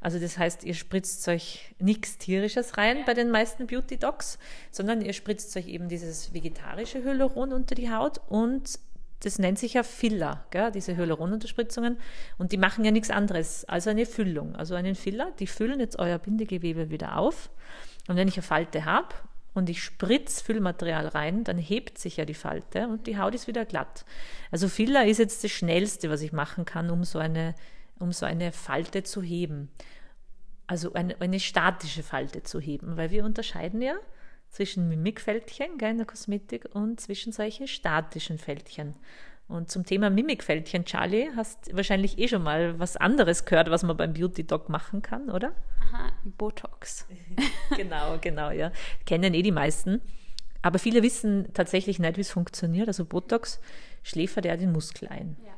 Also 0.01 0.19
das 0.19 0.39
heißt, 0.39 0.65
ihr 0.65 0.75
spritzt 0.75 1.27
euch 1.29 1.75
nichts 1.79 2.19
Tierisches 2.19 2.77
rein 2.77 2.99
bei 3.05 3.15
den 3.15 3.31
meisten 3.31 3.67
Beauty 3.67 3.97
Docs, 3.97 4.39
sondern 4.71 5.01
ihr 5.01 5.13
spritzt 5.13 5.57
euch 5.57 5.69
eben 5.69 5.89
dieses 5.89 6.33
vegetarische 6.33 7.03
Hyaluron 7.03 7.53
unter 7.53 7.75
die 7.75 7.91
Haut 7.91 8.21
und 8.29 8.79
das 9.21 9.39
nennt 9.39 9.59
sich 9.59 9.75
ja 9.75 9.83
Filler, 9.83 10.45
gell, 10.51 10.71
diese 10.71 10.97
Hyaluronunterspritzungen. 10.97 11.99
Und 12.39 12.53
die 12.53 12.57
machen 12.57 12.85
ja 12.85 12.93
nichts 12.93 13.11
anderes 13.11 13.65
als 13.65 13.89
eine 13.89 14.07
Füllung, 14.07 14.55
also 14.55 14.77
einen 14.77 14.95
Filler. 14.95 15.33
Die 15.41 15.49
füllen 15.49 15.81
jetzt 15.81 15.99
euer 15.99 16.19
Bindegewebe 16.19 16.91
wieder 16.91 17.17
auf. 17.19 17.51
Und 18.07 18.17
wenn 18.17 18.29
ich 18.29 18.37
eine 18.37 18.45
Falte 18.45 18.85
habe 18.85 19.15
und 19.55 19.69
ich 19.69 19.83
spritze 19.83 20.45
Füllmaterial 20.45 21.09
rein, 21.09 21.43
dann 21.43 21.59
hebt 21.59 21.99
sich 21.99 22.17
ja 22.17 22.25
die 22.25 22.35
Falte 22.35 22.87
und 22.87 23.09
die 23.09 23.19
Haut 23.19 23.35
ist 23.35 23.49
wieder 23.49 23.65
glatt. 23.65 24.05
Also 24.53 24.69
Filler 24.69 25.05
ist 25.05 25.19
jetzt 25.19 25.43
das 25.43 25.51
Schnellste, 25.51 26.11
was 26.11 26.23
ich 26.23 26.33
machen 26.33 26.65
kann, 26.65 26.89
um 26.89 27.03
so 27.03 27.19
eine 27.19 27.57
um 27.99 28.13
so 28.13 28.27
eine 28.27 28.53
Falte 28.53 29.03
zu 29.03 29.23
heben. 29.23 29.71
Also 30.67 30.93
eine, 30.93 31.21
eine 31.21 31.41
statische 31.41 32.03
Falte 32.03 32.43
zu 32.43 32.61
heben, 32.61 32.97
weil 32.97 33.11
wir 33.11 33.25
unterscheiden 33.25 33.81
ja 33.81 33.95
zwischen 34.51 34.89
Mimikfältchen 34.89 35.79
in 35.79 35.97
der 35.97 36.07
Kosmetik 36.07 36.69
und 36.73 37.01
zwischen 37.01 37.33
solchen 37.33 37.67
statischen 37.67 38.39
Fältchen. 38.39 38.95
Und 39.47 39.71
zum 39.71 39.87
Thema 39.87 40.11
Mimikfältchen, 40.11 40.85
Charlie, 40.85 41.31
hast 41.35 41.75
wahrscheinlich 41.75 42.19
eh 42.19 42.29
schon 42.29 42.43
mal 42.43 42.79
was 42.79 42.99
anderes 42.99 43.47
gehört, 43.47 43.71
was 43.71 43.83
man 43.83 43.97
beim 43.97 44.13
Beauty 44.13 44.47
Dog 44.47 44.69
machen 44.69 45.01
kann, 45.01 45.31
oder? 45.31 45.55
Aha, 45.81 46.13
Botox. 46.25 47.07
genau, 47.77 48.19
genau, 48.21 48.51
ja. 48.51 48.73
Kennen 49.07 49.33
eh 49.33 49.41
die 49.41 49.53
meisten. 49.53 50.03
Aber 50.61 50.79
viele 50.79 51.03
wissen 51.03 51.49
tatsächlich 51.55 51.99
nicht, 51.99 52.19
wie 52.19 52.23
es 52.23 52.31
funktioniert. 52.31 52.89
Also 52.89 53.07
Botox 53.07 53.59
schläfert 54.03 54.45
ja 54.45 54.57
den 54.57 54.73
Muskel 54.73 55.09
ein. 55.09 55.39
Ja 55.47 55.58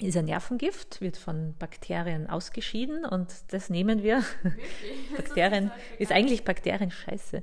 ist 0.00 0.16
ein 0.16 0.24
Nervengift, 0.24 1.00
wird 1.00 1.16
von 1.16 1.54
Bakterien 1.58 2.28
ausgeschieden 2.28 3.04
und 3.04 3.28
das 3.48 3.70
nehmen 3.70 4.02
wir. 4.02 4.24
Bakterien 5.16 5.70
ist, 5.94 6.10
ist 6.10 6.12
eigentlich 6.12 6.44
Bakterien-Scheiße. 6.44 7.42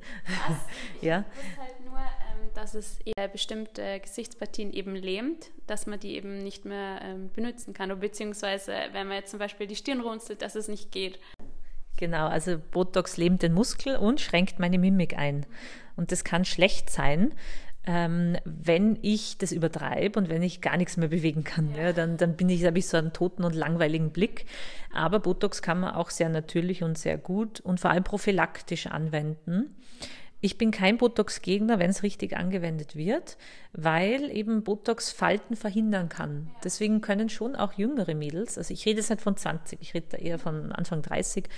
ja. 1.01 1.25
Halt 1.57 1.85
nur, 1.85 1.97
ähm, 1.97 2.49
dass 2.55 2.73
es 2.73 2.99
eher 3.05 3.27
bestimmte 3.27 3.99
Gesichtspartien 3.99 4.73
eben 4.73 4.95
lähmt, 4.95 5.51
dass 5.67 5.85
man 5.85 5.99
die 5.99 6.15
eben 6.15 6.39
nicht 6.39 6.65
mehr 6.65 6.99
ähm, 7.03 7.29
benutzen 7.33 7.73
kann. 7.73 7.91
Oder 7.91 8.01
beziehungsweise, 8.01 8.73
wenn 8.91 9.07
man 9.07 9.17
jetzt 9.17 9.31
zum 9.31 9.39
Beispiel 9.39 9.67
die 9.67 9.75
Stirn 9.75 10.01
runzelt, 10.01 10.41
dass 10.41 10.55
es 10.55 10.67
nicht 10.67 10.91
geht. 10.91 11.19
Genau, 11.97 12.27
also 12.27 12.57
Botox 12.57 13.17
lähmt 13.17 13.41
den 13.43 13.53
Muskel 13.53 13.97
und 13.97 14.21
schränkt 14.21 14.59
meine 14.59 14.79
Mimik 14.79 15.17
ein. 15.17 15.45
Und 15.97 16.13
das 16.13 16.23
kann 16.23 16.45
schlecht 16.45 16.89
sein, 16.89 17.33
ähm, 17.91 18.37
wenn 18.45 18.99
ich 19.01 19.39
das 19.39 19.51
übertreibe 19.51 20.19
und 20.19 20.29
wenn 20.29 20.43
ich 20.43 20.61
gar 20.61 20.77
nichts 20.77 20.95
mehr 20.95 21.07
bewegen 21.07 21.43
kann, 21.43 21.71
ja. 21.71 21.85
ja 21.85 21.93
dann, 21.93 22.17
dann 22.17 22.35
bin 22.35 22.47
ich, 22.47 22.63
habe 22.63 22.77
ich 22.77 22.87
so 22.87 22.97
einen 22.97 23.13
toten 23.13 23.43
und 23.43 23.55
langweiligen 23.55 24.11
Blick. 24.11 24.45
Aber 24.93 25.19
Botox 25.19 25.63
kann 25.63 25.79
man 25.79 25.95
auch 25.95 26.11
sehr 26.11 26.29
natürlich 26.29 26.83
und 26.83 26.99
sehr 26.99 27.17
gut 27.17 27.59
und 27.61 27.79
vor 27.79 27.89
allem 27.89 28.03
prophylaktisch 28.03 28.85
anwenden. 28.85 29.75
Ich 30.41 30.57
bin 30.57 30.71
kein 30.71 30.97
Botox-Gegner, 30.97 31.79
wenn 31.79 31.89
es 31.89 32.01
richtig 32.01 32.37
angewendet 32.37 32.95
wird, 32.95 33.37
weil 33.73 34.31
eben 34.31 34.63
Botox 34.63 35.11
Falten 35.11 35.57
verhindern 35.57 36.07
kann. 36.07 36.49
Deswegen 36.63 37.01
können 37.01 37.27
schon 37.27 37.57
auch 37.57 37.73
jüngere 37.73 38.15
Mädels, 38.15 38.57
also 38.57 38.73
ich 38.73 38.85
rede 38.85 38.99
jetzt 38.99 39.09
nicht 39.09 39.21
von 39.21 39.35
20, 39.35 39.81
ich 39.81 39.93
rede 39.93 40.07
da 40.11 40.17
eher 40.17 40.39
von 40.39 40.71
Anfang 40.71 41.01
30, 41.01 41.49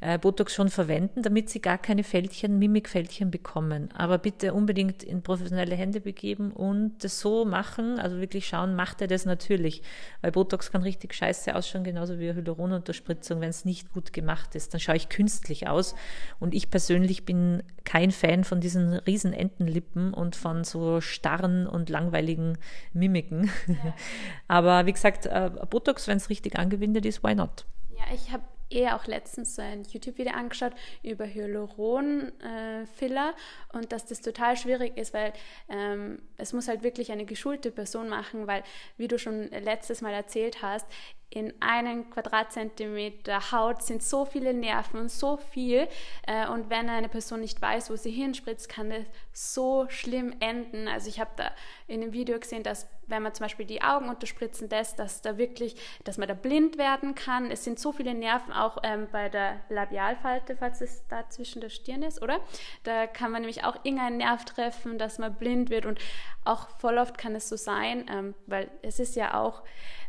äh, 0.00 0.18
Botox 0.18 0.54
schon 0.54 0.70
verwenden, 0.70 1.22
damit 1.22 1.50
sie 1.50 1.60
gar 1.60 1.76
keine 1.76 2.04
Fältchen, 2.04 2.58
Mimikfältchen 2.58 3.30
bekommen. 3.30 3.90
Aber 3.94 4.16
bitte 4.16 4.54
unbedingt 4.54 5.02
in 5.02 5.22
professionelle 5.22 5.74
Hände 5.74 6.00
begeben 6.00 6.52
und 6.52 7.04
das 7.04 7.20
so 7.20 7.44
machen, 7.44 7.98
also 7.98 8.18
wirklich 8.18 8.48
schauen, 8.48 8.74
macht 8.74 9.02
er 9.02 9.08
das 9.08 9.26
natürlich. 9.26 9.82
Weil 10.22 10.32
Botox 10.32 10.72
kann 10.72 10.82
richtig 10.82 11.12
scheiße 11.12 11.54
ausschauen, 11.54 11.84
genauso 11.84 12.18
wie 12.18 12.32
Hyaluronunterspritzung, 12.32 13.42
wenn 13.42 13.50
es 13.50 13.66
nicht 13.66 13.92
gut 13.92 14.14
gemacht 14.14 14.54
ist. 14.54 14.72
Dann 14.72 14.80
schaue 14.80 14.96
ich 14.96 15.10
künstlich 15.10 15.68
aus 15.68 15.94
und 16.40 16.54
ich 16.54 16.70
persönlich 16.70 17.26
bin 17.26 17.62
kein 17.84 18.10
Fan 18.22 18.44
von 18.44 18.60
diesen 18.60 18.94
riesen 18.94 19.32
Entenlippen 19.32 20.14
und 20.14 20.36
von 20.36 20.62
so 20.62 21.00
starren 21.00 21.66
und 21.66 21.90
langweiligen 21.90 22.56
Mimiken. 22.92 23.50
Ja. 23.66 23.96
Aber 24.48 24.86
wie 24.86 24.92
gesagt, 24.92 25.26
äh, 25.26 25.50
Botox, 25.68 26.06
wenn 26.06 26.18
es 26.18 26.30
richtig 26.30 26.56
angewendet 26.56 27.04
ist, 27.04 27.24
why 27.24 27.34
not? 27.34 27.66
Ja, 27.90 28.04
ich 28.14 28.30
habe 28.30 28.44
eher 28.70 28.94
auch 28.96 29.06
letztens 29.06 29.56
so 29.56 29.62
ein 29.62 29.82
YouTube-Video 29.82 30.32
angeschaut 30.32 30.72
über 31.02 31.26
Hyaluron-Filler 31.26 33.34
äh, 33.34 33.76
und 33.76 33.90
dass 33.90 34.06
das 34.06 34.20
total 34.20 34.56
schwierig 34.56 34.96
ist, 34.96 35.12
weil 35.12 35.32
ähm, 35.68 36.22
es 36.36 36.52
muss 36.52 36.68
halt 36.68 36.84
wirklich 36.84 37.10
eine 37.10 37.24
geschulte 37.24 37.72
Person 37.72 38.08
machen, 38.08 38.46
weil, 38.46 38.62
wie 38.96 39.08
du 39.08 39.18
schon 39.18 39.48
letztes 39.48 40.00
Mal 40.00 40.12
erzählt 40.12 40.62
hast, 40.62 40.86
in 41.32 41.54
einem 41.60 42.10
Quadratzentimeter 42.10 43.52
Haut 43.52 43.82
sind 43.82 44.02
so 44.02 44.26
viele 44.26 44.52
Nerven 44.52 45.00
und 45.00 45.10
so 45.10 45.38
viel. 45.38 45.88
Äh, 46.26 46.46
und 46.48 46.68
wenn 46.68 46.90
eine 46.90 47.08
Person 47.08 47.40
nicht 47.40 47.60
weiß, 47.62 47.90
wo 47.90 47.96
sie 47.96 48.10
hinspritzt, 48.10 48.68
kann 48.68 48.90
das 48.90 49.06
so 49.32 49.86
schlimm 49.88 50.34
enden. 50.40 50.88
Also 50.88 51.08
ich 51.08 51.20
habe 51.20 51.30
da 51.36 51.50
in 51.86 52.02
dem 52.02 52.12
Video 52.12 52.38
gesehen, 52.38 52.62
dass 52.62 52.86
wenn 53.06 53.22
man 53.22 53.34
zum 53.34 53.44
Beispiel 53.44 53.66
die 53.66 53.82
Augen 53.82 54.08
unterspritzen 54.10 54.68
lässt, 54.68 54.98
dass 54.98 55.22
da 55.22 55.38
wirklich, 55.38 55.76
dass 56.04 56.18
man 56.18 56.28
da 56.28 56.34
blind 56.34 56.76
werden 56.76 57.14
kann. 57.14 57.50
Es 57.50 57.64
sind 57.64 57.78
so 57.78 57.92
viele 57.92 58.14
Nerven 58.14 58.52
auch 58.52 58.78
ähm, 58.82 59.08
bei 59.10 59.28
der 59.28 59.60
Labialfalte, 59.70 60.56
falls 60.56 60.80
es 60.82 61.06
da 61.08 61.28
zwischen 61.30 61.60
der 61.60 61.70
Stirn 61.70 62.02
ist, 62.02 62.20
oder? 62.20 62.40
Da 62.84 63.06
kann 63.06 63.30
man 63.30 63.42
nämlich 63.42 63.64
auch 63.64 63.76
irgendeinen 63.84 64.18
Nerv 64.18 64.44
treffen, 64.44 64.98
dass 64.98 65.18
man 65.18 65.34
blind 65.34 65.70
wird. 65.70 65.86
Und 65.86 65.98
auch 66.44 66.68
voll 66.78 66.98
oft 66.98 67.16
kann 67.16 67.34
es 67.34 67.48
so 67.48 67.56
sein, 67.56 68.06
ähm, 68.10 68.34
weil 68.46 68.70
es 68.82 68.98
ist 68.98 69.16
ja 69.16 69.40
auch 69.40 69.62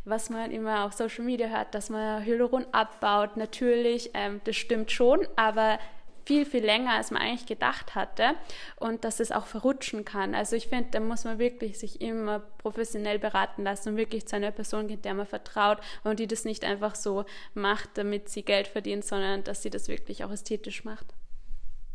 was 0.05 0.29
man 0.29 0.51
immer 0.51 0.85
auf 0.85 0.93
Social 0.93 1.23
Media 1.23 1.47
hört, 1.47 1.73
dass 1.75 1.89
man 1.89 2.25
Hyaluron 2.25 2.65
abbaut. 2.71 3.37
Natürlich, 3.37 4.11
ähm, 4.13 4.41
das 4.43 4.55
stimmt 4.55 4.91
schon, 4.91 5.27
aber 5.35 5.79
viel, 6.25 6.45
viel 6.45 6.63
länger, 6.63 6.91
als 6.91 7.11
man 7.11 7.21
eigentlich 7.21 7.45
gedacht 7.45 7.95
hatte 7.95 8.35
und 8.77 9.03
dass 9.03 9.19
es 9.19 9.31
auch 9.31 9.45
verrutschen 9.45 10.05
kann. 10.05 10.35
Also 10.35 10.55
ich 10.55 10.67
finde, 10.67 10.89
da 10.91 10.99
muss 10.99 11.25
man 11.25 11.39
wirklich 11.39 11.77
sich 11.79 12.01
immer 12.01 12.39
professionell 12.39 13.19
beraten 13.19 13.63
lassen 13.63 13.89
und 13.89 13.97
wirklich 13.97 14.25
zu 14.27 14.35
einer 14.35 14.51
Person 14.51 14.87
gehen, 14.87 15.01
der 15.01 15.13
man 15.13 15.25
vertraut 15.25 15.79
und 16.03 16.19
die 16.19 16.27
das 16.27 16.45
nicht 16.45 16.63
einfach 16.63 16.95
so 16.95 17.25
macht, 17.53 17.89
damit 17.95 18.29
sie 18.29 18.43
Geld 18.43 18.67
verdient, 18.67 19.03
sondern 19.05 19.43
dass 19.43 19.63
sie 19.63 19.69
das 19.69 19.87
wirklich 19.87 20.23
auch 20.23 20.31
ästhetisch 20.31 20.85
macht. 20.85 21.13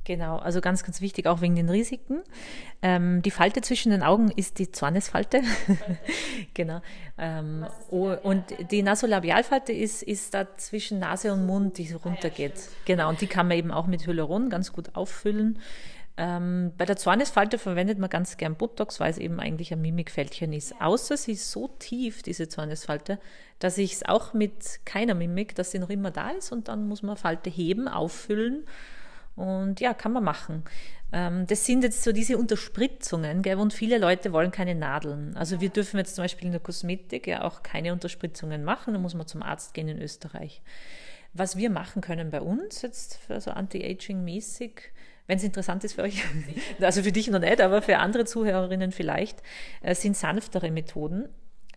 Genau, 0.09 0.39
also 0.39 0.63
ganz, 0.63 0.85
ganz 0.85 1.03
wichtig, 1.03 1.27
auch 1.27 1.43
wegen 1.43 1.55
den 1.55 1.69
Risiken. 1.69 2.23
Ähm, 2.81 3.21
die 3.21 3.31
Falte 3.31 3.61
zwischen 3.61 3.91
den 3.91 4.03
Augen 4.03 4.31
ist 4.31 4.59
die 4.59 4.73
Zornesfalte. 4.73 5.43
genau. 6.55 6.81
Ähm, 7.19 7.67
oh, 7.91 8.15
und 8.23 8.43
die 8.71 8.83
Nasolabialfalte 8.83 9.75
ist, 9.75 10.03
ist 10.03 10.33
da 10.33 10.57
zwischen 10.57 10.99
Nase 10.99 11.31
und 11.31 11.45
Mund, 11.45 11.77
die 11.77 11.93
runtergeht. 11.93 12.55
Ah, 12.57 12.59
ja, 12.59 12.71
genau, 12.87 13.11
und 13.11 13.21
die 13.21 13.27
kann 13.27 13.49
man 13.49 13.59
eben 13.59 13.71
auch 13.71 13.87
mit 13.87 14.07
Hyaluron 14.07 14.49
ganz 14.49 14.73
gut 14.73 14.97
auffüllen. 14.97 15.59
Ähm, 16.17 16.73
bei 16.79 16.87
der 16.87 16.97
Zornesfalte 16.97 17.59
verwendet 17.59 17.99
man 17.99 18.09
ganz 18.09 18.39
gern 18.39 18.55
Botox, 18.55 19.01
weil 19.01 19.11
es 19.11 19.19
eben 19.19 19.39
eigentlich 19.41 19.75
ein 19.75 19.83
Mimikfältchen 19.83 20.55
ist. 20.55 20.81
Außer 20.81 21.19
sie 21.19 21.33
ist 21.33 21.51
so 21.51 21.69
tief, 21.79 22.23
diese 22.23 22.49
Zornesfalte, 22.49 23.19
dass 23.59 23.77
ich 23.77 23.93
es 23.93 24.07
auch 24.07 24.33
mit 24.33 24.87
keiner 24.87 25.13
Mimik, 25.13 25.55
dass 25.55 25.71
sie 25.71 25.79
noch 25.79 25.91
immer 25.91 26.11
da 26.11 26.31
ist 26.31 26.51
und 26.51 26.69
dann 26.69 26.89
muss 26.89 27.03
man 27.03 27.19
Falte 27.19 27.51
heben, 27.51 27.89
auffüllen 27.89 28.65
und 29.39 29.81
ja, 29.81 29.95
kann 29.95 30.13
man 30.13 30.25
machen. 30.25 30.65
Ähm, 31.13 31.47
das 31.47 31.65
sind 31.65 31.83
jetzt 31.83 32.03
so 32.03 32.13
diese 32.13 32.37
Unterspritzungen, 32.37 33.43
gell, 33.43 33.59
und 33.59 33.73
viele 33.73 33.99
Leute 33.99 34.33
wollen 34.33 34.51
keine 34.51 34.75
Nadeln. 34.75 35.37
Also 35.37 35.61
wir 35.61 35.71
dürfen 35.71 35.97
jetzt 35.99 36.17
zum 36.17 36.25
Beispiel 36.25 36.47
in 36.47 36.53
der 36.53 36.61
Kosmetik 36.61 37.27
ja 37.27 37.45
auch 37.45 37.63
keine 37.63 37.93
Unterspritzungen 37.93 38.65
machen, 38.65 38.95
da 38.95 39.01
muss 39.01 39.15
man 39.15 39.27
zum 39.27 39.43
Arzt 39.43 39.75
gehen 39.75 39.89
in 39.89 40.01
Österreich. 40.01 40.61
Was 41.33 41.57
wir 41.57 41.71
machen 41.71 42.03
können 42.03 42.31
bei 42.31 42.41
uns, 42.41 42.83
jetzt 42.83 43.17
für 43.17 43.41
so 43.41 43.53
Anti-Aging-mäßig, 43.53 44.93
wenn 45.27 45.39
es 45.39 45.45
interessant 45.45 45.85
ist 45.85 45.95
für 45.95 46.03
euch, 46.03 46.23
also 46.81 47.03
für 47.03 47.13
dich 47.13 47.31
noch 47.31 47.39
nicht, 47.39 47.61
aber 47.61 47.81
für 47.81 47.99
andere 47.99 48.25
Zuhörerinnen 48.25 48.93
vielleicht, 48.93 49.43
äh, 49.83 49.95
sind 49.95 50.17
sanftere 50.17 50.71
Methoden. 50.71 51.29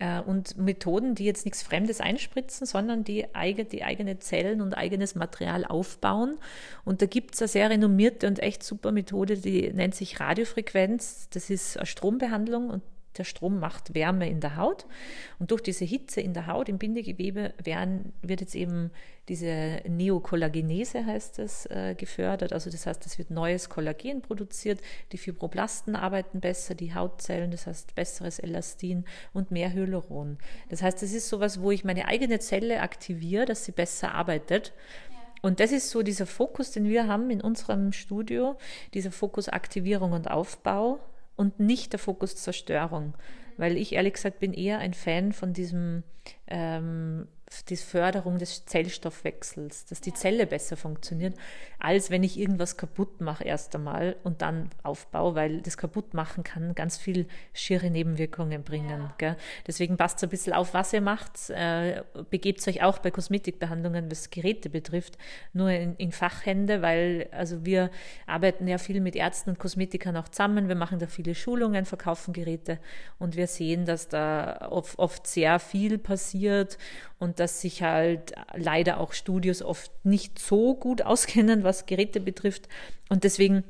Äh, 0.02 0.20
und 0.22 0.58
Methoden, 0.58 1.14
die 1.14 1.26
jetzt 1.26 1.46
nichts 1.46 1.62
Fremdes 1.62 2.02
einspritzen, 2.02 2.66
sondern 2.66 3.04
die, 3.04 3.36
eigene, 3.36 3.70
die 3.70 3.84
eigene 3.84 4.18
Zellen 4.18 4.60
und 4.62 4.74
eigenes 4.74 5.14
Material 5.14 5.64
aufbauen. 5.64 6.40
Und 6.84 7.04
da 7.04 7.06
gibt 7.06 7.36
es 7.36 7.42
eine 7.42 7.48
sehr 7.48 7.70
renommierte 7.70 8.26
und 8.26 8.40
echt 8.40 8.64
super 8.64 8.92
Methode, 8.92 9.38
die 9.38 9.72
nennt 9.72 9.94
sich 9.94 10.20
Radiofrequenz. 10.20 11.30
Das 11.30 11.52
ist 11.52 11.78
eine 11.78 11.86
Strombehandlung 11.86 12.72
und 12.72 12.82
der 13.18 13.24
Strom 13.24 13.60
macht 13.60 13.94
Wärme 13.94 14.30
in 14.30 14.40
der 14.40 14.56
Haut. 14.56 14.86
Und 15.40 15.52
durch 15.52 15.62
diese 15.62 15.86
Hitze 15.86 16.22
in 16.22 16.34
der 16.34 16.48
Haut, 16.48 16.70
im 16.70 16.78
Bindegewebe, 16.78 17.54
werden, 17.64 18.14
wird 18.22 18.42
jetzt 18.42 18.56
eben 18.56 18.92
diese 19.28 19.82
Neokollagenese, 19.88 21.06
heißt 21.06 21.40
es, 21.40 21.66
äh, 21.68 21.96
gefördert. 21.96 22.54
Also 22.54 22.70
das 22.70 22.86
heißt, 22.86 23.06
es 23.06 23.18
wird 23.18 23.30
neues 23.30 23.70
Kollagen 23.70 24.22
produziert, 24.22 24.82
die 25.12 25.18
Fibroblasten 25.18 25.96
arbeiten 25.96 26.40
besser, 26.40 26.76
die 26.76 26.94
Hautzellen, 26.94 27.52
das 27.52 27.68
heißt 27.68 27.96
besseres 27.96 28.40
Elastin 28.40 29.06
und 29.34 29.52
mehr 29.52 29.74
Hyaluron. 29.74 30.38
Das 30.70 30.82
heißt, 30.82 31.02
das 31.02 31.14
ist 31.14 31.30
sowas, 31.30 31.62
wo 31.62 31.72
ich 31.72 31.84
meine 31.84 32.08
eigene 32.08 32.40
Zelle 32.40 32.82
aktiviere, 32.82 33.46
dass 33.46 33.66
sie 33.66 33.72
besser 33.72 34.14
arbeitet. 34.14 34.74
Und 35.42 35.60
das 35.60 35.72
ist 35.72 35.90
so 35.90 36.04
dieser 36.04 36.28
Fokus, 36.28 36.72
den 36.72 36.86
wir 36.86 37.08
haben 37.08 37.30
in 37.32 37.42
unserem 37.42 37.94
Studio, 37.94 38.58
dieser 38.94 39.12
Fokus 39.12 39.50
Aktivierung 39.50 40.12
und 40.12 40.30
Aufbau 40.30 41.00
und 41.36 41.60
nicht 41.60 41.94
der 41.94 42.00
Fokus 42.00 42.36
Zerstörung. 42.36 43.14
Weil 43.58 43.78
ich 43.78 43.94
ehrlich 43.94 44.14
gesagt 44.14 44.40
bin 44.40 44.54
eher 44.54 44.80
ein 44.80 44.94
Fan 44.94 45.34
von 45.34 45.54
diesem 45.54 46.04
ähm, 46.52 47.28
die 47.70 47.76
Förderung 47.76 48.38
des 48.38 48.66
Zellstoffwechsels, 48.66 49.86
dass 49.86 50.00
die 50.00 50.14
Zelle 50.14 50.48
besser 50.48 50.78
funktioniert, 50.78 51.36
als 51.80 52.10
wenn 52.10 52.24
ich 52.24 52.40
irgendwas 52.40 52.78
kaputt 52.78 53.20
mache 53.20 53.44
erst 53.44 53.76
einmal 53.76 54.16
und 54.24 54.42
dann 54.42 54.70
aufbaue, 54.84 55.36
weil 55.36 55.62
das 55.62 55.76
Kaputtmachen 55.76 56.46
kann 56.46 56.76
ganz 56.76 56.98
viel 56.98 57.28
schiere 57.54 57.90
Nebenwirkungen 57.90 58.64
bringen. 58.64 59.12
Ja. 59.20 59.36
Deswegen 59.68 59.98
passt 59.98 60.20
so 60.20 60.28
ein 60.28 60.30
bisschen 60.30 60.54
auf, 60.54 60.74
was 60.74 60.94
ihr 60.94 61.02
macht. 61.02 61.50
Äh, 61.50 62.04
begebt 62.30 62.66
euch 62.68 62.84
auch 62.84 63.00
bei 63.00 63.12
Kosmetikbehandlungen, 63.12 64.10
was 64.10 64.30
Geräte 64.30 64.70
betrifft, 64.70 65.18
nur 65.52 65.72
in, 65.72 65.96
in, 65.98 66.14
Fachhände, 66.14 66.82
weil 66.82 67.28
also 67.32 67.66
wir 67.66 67.92
arbeiten 68.28 68.68
ja 68.68 68.78
viel 68.78 69.02
mit 69.02 69.16
Ärzten 69.16 69.52
und 69.52 69.60
Kosmetikern 69.60 70.16
auch 70.16 70.30
zusammen. 70.30 70.70
Wir 70.70 70.76
machen 70.76 71.00
da 71.00 71.08
viele 71.08 71.36
Schulungen, 71.36 71.84
verkaufen 71.84 72.34
Geräte 72.34 72.80
und 73.20 73.36
wir 73.36 73.48
sehen, 73.48 73.86
dass 73.86 74.08
da 74.08 74.70
oft, 74.70 74.98
oft 75.00 75.28
sehr 75.28 75.60
viel 75.60 75.98
passiert 75.98 76.41
und 77.20 77.40
dass 77.40 77.62
sich 77.62 77.84
halt 77.84 78.34
leider 78.56 79.00
auch 79.00 79.14
Studios 79.14 79.62
oft 79.62 79.92
nicht 80.04 80.40
so 80.40 80.76
gut 80.76 81.02
auskennen, 81.06 81.64
was 81.64 81.86
Geräte 81.86 82.20
betrifft. 82.20 82.68
Und 83.10 83.24
deswegen, 83.24 83.64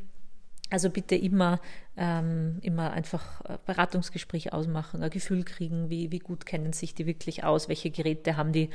also 0.70 0.90
bitte 0.90 1.16
immer 1.16 1.60
ähm, 2.02 2.58
immer 2.64 2.92
einfach 2.94 3.42
ein 3.42 3.60
Beratungsgespräch 3.68 4.54
ausmachen, 4.54 5.04
ein 5.04 5.12
Gefühl 5.12 5.44
kriegen, 5.44 5.92
wie, 5.92 6.12
wie 6.12 6.18
gut 6.18 6.48
kennen 6.48 6.74
sich 6.74 6.96
die 6.96 7.06
wirklich 7.06 7.44
aus, 7.44 7.70
welche 7.70 7.92
Geräte 7.92 8.38
haben 8.38 8.54
die. 8.54 8.72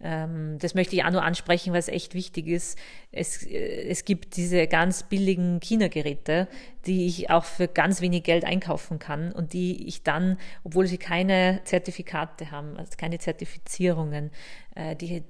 Ähm, 0.00 0.58
das 0.58 0.74
möchte 0.74 0.96
ich 0.96 1.04
auch 1.04 1.12
nur 1.12 1.22
ansprechen, 1.22 1.72
weil 1.72 1.78
es 1.78 1.86
echt 1.86 2.14
wichtig 2.14 2.48
ist. 2.48 2.76
Es, 3.12 3.44
äh, 3.44 3.88
es 3.88 4.04
gibt 4.04 4.36
diese 4.36 4.66
ganz 4.66 5.04
billigen 5.04 5.60
China-Geräte, 5.60 6.48
die 6.84 7.06
ich 7.06 7.30
auch 7.30 7.44
für 7.44 7.68
ganz 7.68 8.00
wenig 8.00 8.24
Geld 8.24 8.44
einkaufen 8.44 8.98
kann 8.98 9.30
und 9.30 9.52
die 9.52 9.86
ich 9.86 10.02
dann, 10.02 10.36
obwohl 10.64 10.88
sie 10.88 10.98
keine 10.98 11.60
Zertifikate 11.62 12.50
haben, 12.50 12.76
also 12.76 12.94
keine 12.98 13.18
Zertifizierungen, 13.18 14.32
äh, 14.74 14.96
die, 14.96 15.22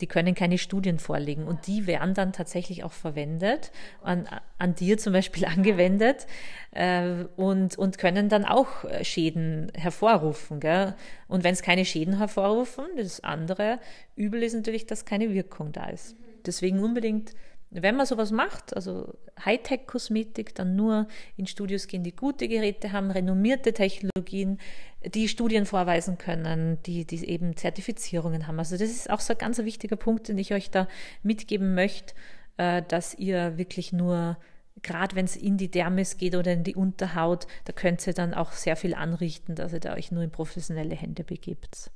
die 0.00 0.06
können 0.08 0.34
keine 0.34 0.58
Studien 0.58 0.98
vorlegen 0.98 1.44
und 1.46 1.68
die 1.68 1.86
werden 1.86 2.14
dann 2.14 2.32
tatsächlich 2.32 2.82
auch 2.82 2.92
verwendet, 2.92 3.70
an, 4.02 4.28
an 4.58 4.74
dir 4.74 4.98
zum 4.98 5.12
Beispiel 5.12 5.44
angewendet 5.46 6.26
äh, 6.72 7.24
und, 7.36 7.76
und 7.76 7.98
können 7.98 8.28
dann 8.28 8.44
auch 8.44 8.84
äh, 8.84 9.04
Schäden 9.04 9.72
hervorrufen. 9.74 10.60
Gell? 10.60 10.94
Und 11.28 11.44
wenn 11.44 11.52
es 11.52 11.62
keine 11.62 11.84
Schäden 11.84 12.18
hervorrufen, 12.18 12.84
das 12.96 13.22
andere 13.22 13.80
Übel 14.16 14.42
ist 14.42 14.54
natürlich, 14.54 14.86
dass 14.86 15.04
keine 15.04 15.32
Wirkung 15.32 15.72
da 15.72 15.88
ist. 15.88 16.16
Deswegen 16.46 16.80
unbedingt, 16.80 17.34
wenn 17.70 17.96
man 17.96 18.06
sowas 18.06 18.30
macht, 18.30 18.74
also 18.74 19.14
Hightech-Kosmetik, 19.44 20.54
dann 20.54 20.76
nur 20.76 21.06
in 21.36 21.46
Studios 21.46 21.86
gehen, 21.86 22.02
die 22.02 22.14
gute 22.14 22.48
Geräte 22.48 22.92
haben, 22.92 23.10
renommierte 23.10 23.72
Technologien, 23.72 24.58
die 25.04 25.28
Studien 25.28 25.66
vorweisen 25.66 26.18
können, 26.18 26.78
die, 26.84 27.04
die 27.04 27.28
eben 27.28 27.56
Zertifizierungen 27.56 28.46
haben. 28.46 28.58
Also 28.58 28.76
das 28.76 28.90
ist 28.90 29.10
auch 29.10 29.20
so 29.20 29.34
ein 29.34 29.38
ganz 29.38 29.58
wichtiger 29.58 29.96
Punkt, 29.96 30.28
den 30.28 30.38
ich 30.38 30.52
euch 30.52 30.70
da 30.70 30.88
mitgeben 31.22 31.74
möchte, 31.74 32.14
äh, 32.56 32.82
dass 32.86 33.14
ihr 33.14 33.56
wirklich 33.56 33.92
nur 33.92 34.36
gerade 34.82 35.16
wenn 35.16 35.24
es 35.24 35.36
in 35.36 35.56
die 35.56 35.70
Dermis 35.70 36.16
geht 36.16 36.34
oder 36.34 36.52
in 36.52 36.64
die 36.64 36.74
Unterhaut, 36.74 37.46
da 37.64 37.72
könnt 37.72 38.06
ihr 38.06 38.14
dann 38.14 38.34
auch 38.34 38.52
sehr 38.52 38.76
viel 38.76 38.94
anrichten, 38.94 39.54
dass 39.54 39.72
ihr 39.72 39.80
da 39.80 39.94
euch 39.94 40.10
nur 40.12 40.22
in 40.22 40.30
professionelle 40.30 40.94
Hände 40.94 41.24
begebt. 41.24 41.90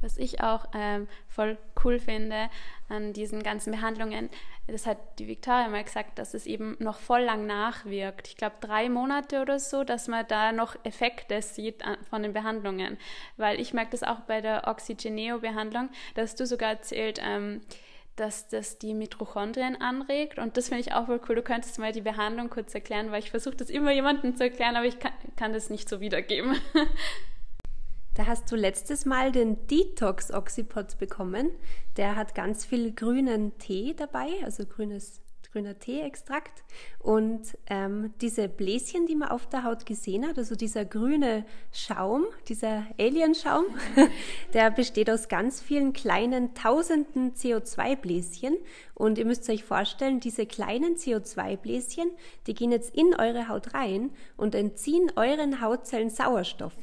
Was 0.00 0.16
ich 0.16 0.40
auch 0.40 0.66
ähm, 0.74 1.08
voll 1.26 1.58
cool 1.82 1.98
finde 1.98 2.50
an 2.88 3.12
diesen 3.12 3.42
ganzen 3.42 3.72
Behandlungen, 3.72 4.30
das 4.68 4.86
hat 4.86 4.98
die 5.18 5.26
Victoria 5.26 5.68
mal 5.68 5.82
gesagt, 5.82 6.20
dass 6.20 6.34
es 6.34 6.46
eben 6.46 6.76
noch 6.78 6.98
voll 6.98 7.22
lang 7.22 7.46
nachwirkt. 7.46 8.28
Ich 8.28 8.36
glaube 8.36 8.56
drei 8.60 8.88
Monate 8.88 9.40
oder 9.40 9.58
so, 9.58 9.82
dass 9.82 10.06
man 10.06 10.26
da 10.28 10.52
noch 10.52 10.76
Effekte 10.84 11.42
sieht 11.42 11.82
von 12.10 12.22
den 12.22 12.32
Behandlungen. 12.32 12.96
Weil 13.36 13.58
ich 13.60 13.74
merke 13.74 13.90
das 13.90 14.04
auch 14.04 14.20
bei 14.20 14.40
der 14.40 14.68
Oxygeneo-Behandlung, 14.68 15.90
dass 16.14 16.36
du 16.36 16.46
sogar 16.46 16.70
erzählt, 16.70 17.20
ähm, 17.24 17.62
dass 18.18 18.48
das 18.48 18.78
die 18.78 18.94
Mitochondrien 18.94 19.80
anregt. 19.80 20.38
Und 20.38 20.56
das 20.56 20.68
finde 20.68 20.80
ich 20.80 20.92
auch 20.92 21.08
wohl 21.08 21.20
cool. 21.28 21.36
Du 21.36 21.42
könntest 21.42 21.78
mal 21.78 21.92
die 21.92 22.00
Behandlung 22.00 22.50
kurz 22.50 22.74
erklären, 22.74 23.10
weil 23.10 23.20
ich 23.20 23.30
versuche 23.30 23.56
das 23.56 23.70
immer 23.70 23.92
jemandem 23.92 24.36
zu 24.36 24.44
erklären, 24.44 24.76
aber 24.76 24.86
ich 24.86 24.98
kann, 24.98 25.12
kann 25.36 25.52
das 25.52 25.70
nicht 25.70 25.88
so 25.88 26.00
wiedergeben. 26.00 26.56
Da 28.14 28.26
hast 28.26 28.50
du 28.50 28.56
letztes 28.56 29.04
Mal 29.04 29.30
den 29.30 29.68
Detox 29.68 30.32
Oxypod 30.32 30.98
bekommen. 30.98 31.52
Der 31.96 32.16
hat 32.16 32.34
ganz 32.34 32.64
viel 32.64 32.92
grünen 32.92 33.56
Tee 33.58 33.94
dabei, 33.94 34.26
also 34.42 34.66
grünes 34.66 35.22
grüner 35.52 35.78
Teeextrakt. 35.78 36.64
Und 36.98 37.56
ähm, 37.68 38.12
diese 38.20 38.48
Bläschen, 38.48 39.06
die 39.06 39.16
man 39.16 39.28
auf 39.28 39.48
der 39.48 39.64
Haut 39.64 39.86
gesehen 39.86 40.26
hat, 40.26 40.38
also 40.38 40.54
dieser 40.54 40.84
grüne 40.84 41.44
Schaum, 41.72 42.26
dieser 42.48 42.86
Alienschaum, 42.98 43.64
der 44.54 44.70
besteht 44.70 45.10
aus 45.10 45.28
ganz 45.28 45.60
vielen 45.60 45.92
kleinen 45.92 46.54
tausenden 46.54 47.34
CO2-Bläschen. 47.34 48.56
Und 48.94 49.18
ihr 49.18 49.24
müsst 49.24 49.48
euch 49.48 49.64
vorstellen, 49.64 50.20
diese 50.20 50.46
kleinen 50.46 50.96
CO2-Bläschen, 50.96 52.10
die 52.46 52.54
gehen 52.54 52.72
jetzt 52.72 52.94
in 52.94 53.14
eure 53.14 53.48
Haut 53.48 53.74
rein 53.74 54.10
und 54.36 54.54
entziehen 54.54 55.12
euren 55.16 55.60
Hautzellen 55.60 56.10
Sauerstoff. 56.10 56.74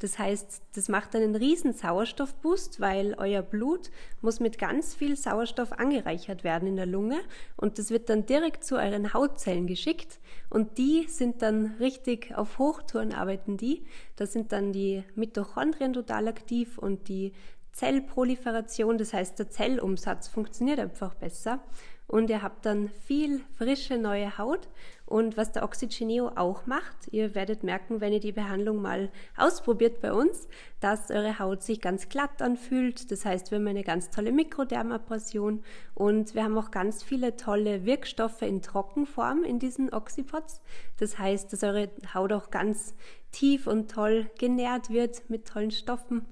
Das 0.00 0.18
heißt, 0.18 0.62
das 0.74 0.88
macht 0.88 1.16
einen 1.16 1.34
riesen 1.34 1.72
Sauerstoffboost, 1.72 2.80
weil 2.80 3.14
euer 3.18 3.42
Blut 3.42 3.90
muss 4.20 4.38
mit 4.38 4.58
ganz 4.58 4.94
viel 4.94 5.16
Sauerstoff 5.16 5.72
angereichert 5.72 6.44
werden 6.44 6.68
in 6.68 6.76
der 6.76 6.86
Lunge 6.86 7.18
und 7.56 7.78
das 7.78 7.90
wird 7.90 8.08
dann 8.08 8.24
direkt 8.24 8.64
zu 8.64 8.76
euren 8.76 9.12
Hautzellen 9.12 9.66
geschickt 9.66 10.20
und 10.50 10.78
die 10.78 11.06
sind 11.08 11.42
dann 11.42 11.74
richtig 11.80 12.36
auf 12.36 12.58
Hochtouren 12.58 13.12
arbeiten 13.12 13.56
die. 13.56 13.84
Da 14.16 14.26
sind 14.26 14.52
dann 14.52 14.72
die 14.72 15.02
Mitochondrien 15.16 15.92
total 15.92 16.28
aktiv 16.28 16.78
und 16.78 17.08
die 17.08 17.32
Zellproliferation, 17.78 18.98
das 18.98 19.12
heißt 19.12 19.38
der 19.38 19.50
Zellumsatz 19.50 20.26
funktioniert 20.26 20.80
einfach 20.80 21.14
besser 21.14 21.60
und 22.08 22.28
ihr 22.28 22.42
habt 22.42 22.66
dann 22.66 22.88
viel 23.04 23.40
frische 23.56 23.98
neue 23.98 24.36
Haut. 24.36 24.68
Und 25.04 25.36
was 25.36 25.52
der 25.52 25.62
Oxygeneo 25.62 26.32
auch 26.36 26.66
macht, 26.66 27.12
ihr 27.12 27.34
werdet 27.34 27.62
merken, 27.62 28.00
wenn 28.00 28.12
ihr 28.12 28.20
die 28.20 28.32
Behandlung 28.32 28.82
mal 28.82 29.10
ausprobiert 29.36 30.00
bei 30.00 30.12
uns, 30.12 30.48
dass 30.80 31.10
eure 31.10 31.38
Haut 31.38 31.62
sich 31.62 31.80
ganz 31.80 32.08
glatt 32.08 32.42
anfühlt. 32.42 33.10
Das 33.12 33.24
heißt, 33.24 33.50
wir 33.50 33.58
haben 33.58 33.66
eine 33.68 33.84
ganz 33.84 34.10
tolle 34.10 34.32
Mikrodermabrasion 34.32 35.62
und 35.94 36.34
wir 36.34 36.44
haben 36.44 36.58
auch 36.58 36.70
ganz 36.70 37.02
viele 37.02 37.36
tolle 37.36 37.84
Wirkstoffe 37.84 38.42
in 38.42 38.60
Trockenform 38.60 39.44
in 39.44 39.58
diesen 39.58 39.92
Oxypods. 39.92 40.62
Das 40.96 41.18
heißt, 41.18 41.52
dass 41.52 41.62
eure 41.62 41.90
Haut 42.12 42.32
auch 42.32 42.50
ganz 42.50 42.94
tief 43.32 43.66
und 43.66 43.90
toll 43.90 44.30
genährt 44.38 44.90
wird 44.90 45.28
mit 45.30 45.46
tollen 45.46 45.70
Stoffen. 45.70 46.26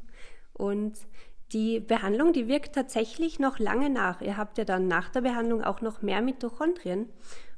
Und 0.54 0.94
die 1.52 1.80
Behandlung, 1.80 2.32
die 2.32 2.48
wirkt 2.48 2.74
tatsächlich 2.74 3.38
noch 3.38 3.58
lange 3.58 3.90
nach. 3.90 4.20
Ihr 4.20 4.36
habt 4.36 4.58
ja 4.58 4.64
dann 4.64 4.88
nach 4.88 5.08
der 5.10 5.20
Behandlung 5.20 5.62
auch 5.62 5.80
noch 5.80 6.02
mehr 6.02 6.20
Mitochondrien 6.20 7.08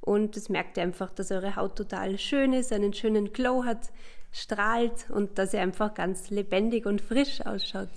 und 0.01 0.37
das 0.37 0.49
merkt 0.49 0.77
ihr 0.77 0.83
einfach, 0.83 1.11
dass 1.11 1.31
eure 1.31 1.57
Haut 1.57 1.77
total 1.77 2.19
schön 2.19 2.53
ist, 2.53 2.73
einen 2.73 2.93
schönen 2.93 3.33
Glow 3.33 3.65
hat, 3.65 3.91
strahlt 4.33 5.11
und 5.11 5.39
dass 5.39 5.55
ihr 5.55 5.61
einfach 5.61 5.95
ganz 5.95 6.31
lebendig 6.31 6.87
und 6.87 7.01
frisch 7.01 7.41
ausschaut. 7.41 7.89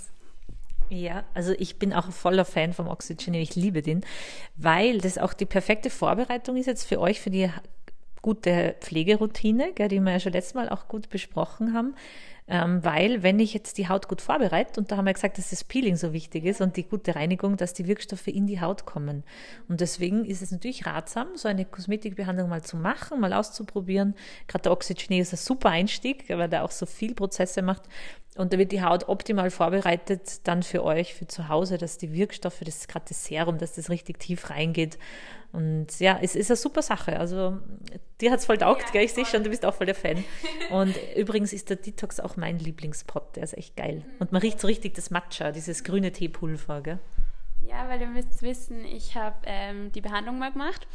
Ja, 0.89 1.23
also 1.33 1.53
ich 1.57 1.79
bin 1.79 1.93
auch 1.93 2.11
voller 2.11 2.43
Fan 2.43 2.73
vom 2.73 2.87
Oxygen, 2.87 3.33
ich 3.33 3.55
liebe 3.55 3.81
den, 3.81 4.01
weil 4.57 4.97
das 4.99 5.17
auch 5.17 5.33
die 5.33 5.45
perfekte 5.45 5.89
Vorbereitung 5.89 6.57
ist 6.57 6.65
jetzt 6.65 6.83
für 6.85 6.99
euch, 6.99 7.21
für 7.21 7.29
die 7.29 7.49
gute 8.21 8.75
Pflegeroutine, 8.81 9.73
die 9.77 9.99
wir 9.99 10.11
ja 10.11 10.19
schon 10.19 10.33
letztes 10.33 10.53
Mal 10.53 10.69
auch 10.69 10.87
gut 10.87 11.09
besprochen 11.09 11.73
haben. 11.73 11.95
Ähm, 12.53 12.83
weil 12.83 13.23
wenn 13.23 13.39
ich 13.39 13.53
jetzt 13.53 13.77
die 13.77 13.87
Haut 13.87 14.09
gut 14.09 14.19
vorbereite, 14.19 14.77
und 14.77 14.91
da 14.91 14.97
haben 14.97 15.05
wir 15.05 15.13
gesagt, 15.13 15.37
dass 15.37 15.51
das 15.51 15.63
Peeling 15.63 15.95
so 15.95 16.11
wichtig 16.11 16.43
ist 16.43 16.59
und 16.59 16.75
die 16.75 16.83
gute 16.83 17.15
Reinigung, 17.15 17.55
dass 17.55 17.73
die 17.73 17.87
Wirkstoffe 17.87 18.27
in 18.27 18.45
die 18.45 18.59
Haut 18.59 18.85
kommen. 18.85 19.23
Und 19.69 19.79
deswegen 19.79 20.25
ist 20.25 20.41
es 20.41 20.51
natürlich 20.51 20.85
ratsam, 20.85 21.29
so 21.35 21.47
eine 21.47 21.63
Kosmetikbehandlung 21.63 22.49
mal 22.49 22.61
zu 22.61 22.75
machen, 22.75 23.21
mal 23.21 23.31
auszuprobieren. 23.31 24.15
Gerade 24.47 24.63
der 24.63 24.73
Oxygenee 24.73 25.21
ist 25.21 25.31
ein 25.31 25.37
super 25.37 25.69
Einstieg, 25.69 26.25
weil 26.27 26.49
der 26.49 26.65
auch 26.65 26.71
so 26.71 26.85
viel 26.85 27.15
Prozesse 27.15 27.61
macht. 27.61 27.83
Und 28.37 28.53
da 28.53 28.57
wird 28.57 28.71
die 28.71 28.81
Haut 28.81 29.09
optimal 29.09 29.51
vorbereitet 29.51 30.47
dann 30.47 30.63
für 30.63 30.83
euch, 30.83 31.13
für 31.13 31.27
zu 31.27 31.49
Hause, 31.49 31.77
dass 31.77 31.97
die 31.97 32.13
Wirkstoffe, 32.13 32.61
das 32.61 32.77
ist 32.77 32.87
gerade 32.87 33.05
das 33.09 33.25
Serum, 33.25 33.57
dass 33.57 33.73
das 33.73 33.89
richtig 33.89 34.19
tief 34.19 34.49
reingeht. 34.49 34.97
Und 35.51 35.99
ja, 35.99 36.17
es 36.21 36.35
ist 36.35 36.49
eine 36.49 36.55
super 36.55 36.81
Sache. 36.81 37.19
Also 37.19 37.57
dir 38.21 38.31
hat 38.31 38.39
es 38.39 38.45
voll 38.45 38.57
taugt, 38.57 38.83
ja, 38.85 38.91
gell? 38.91 39.03
Ich 39.03 39.11
sehe 39.11 39.25
schon, 39.25 39.43
du 39.43 39.49
bist 39.49 39.65
auch 39.65 39.73
voll 39.73 39.85
der 39.85 39.95
Fan. 39.95 40.23
Und 40.71 40.95
übrigens 41.17 41.51
ist 41.51 41.69
der 41.69 41.75
Detox 41.75 42.21
auch 42.21 42.37
mein 42.37 42.57
Lieblingspot, 42.57 43.35
der 43.35 43.43
ist 43.43 43.57
echt 43.57 43.75
geil. 43.75 44.05
Und 44.19 44.31
man 44.31 44.41
riecht 44.41 44.61
so 44.61 44.67
richtig 44.67 44.93
das 44.93 45.09
Matcha, 45.09 45.51
dieses 45.51 45.83
grüne 45.83 46.13
Teepulver, 46.13 46.81
gell? 46.81 46.99
Ja, 47.71 47.87
weil 47.87 48.01
ihr 48.01 48.07
müsst 48.07 48.41
wissen, 48.41 48.83
ich 48.83 49.15
habe 49.15 49.37
ähm, 49.45 49.93
die 49.93 50.01
Behandlung 50.01 50.37
mal 50.37 50.51
gemacht. 50.51 50.85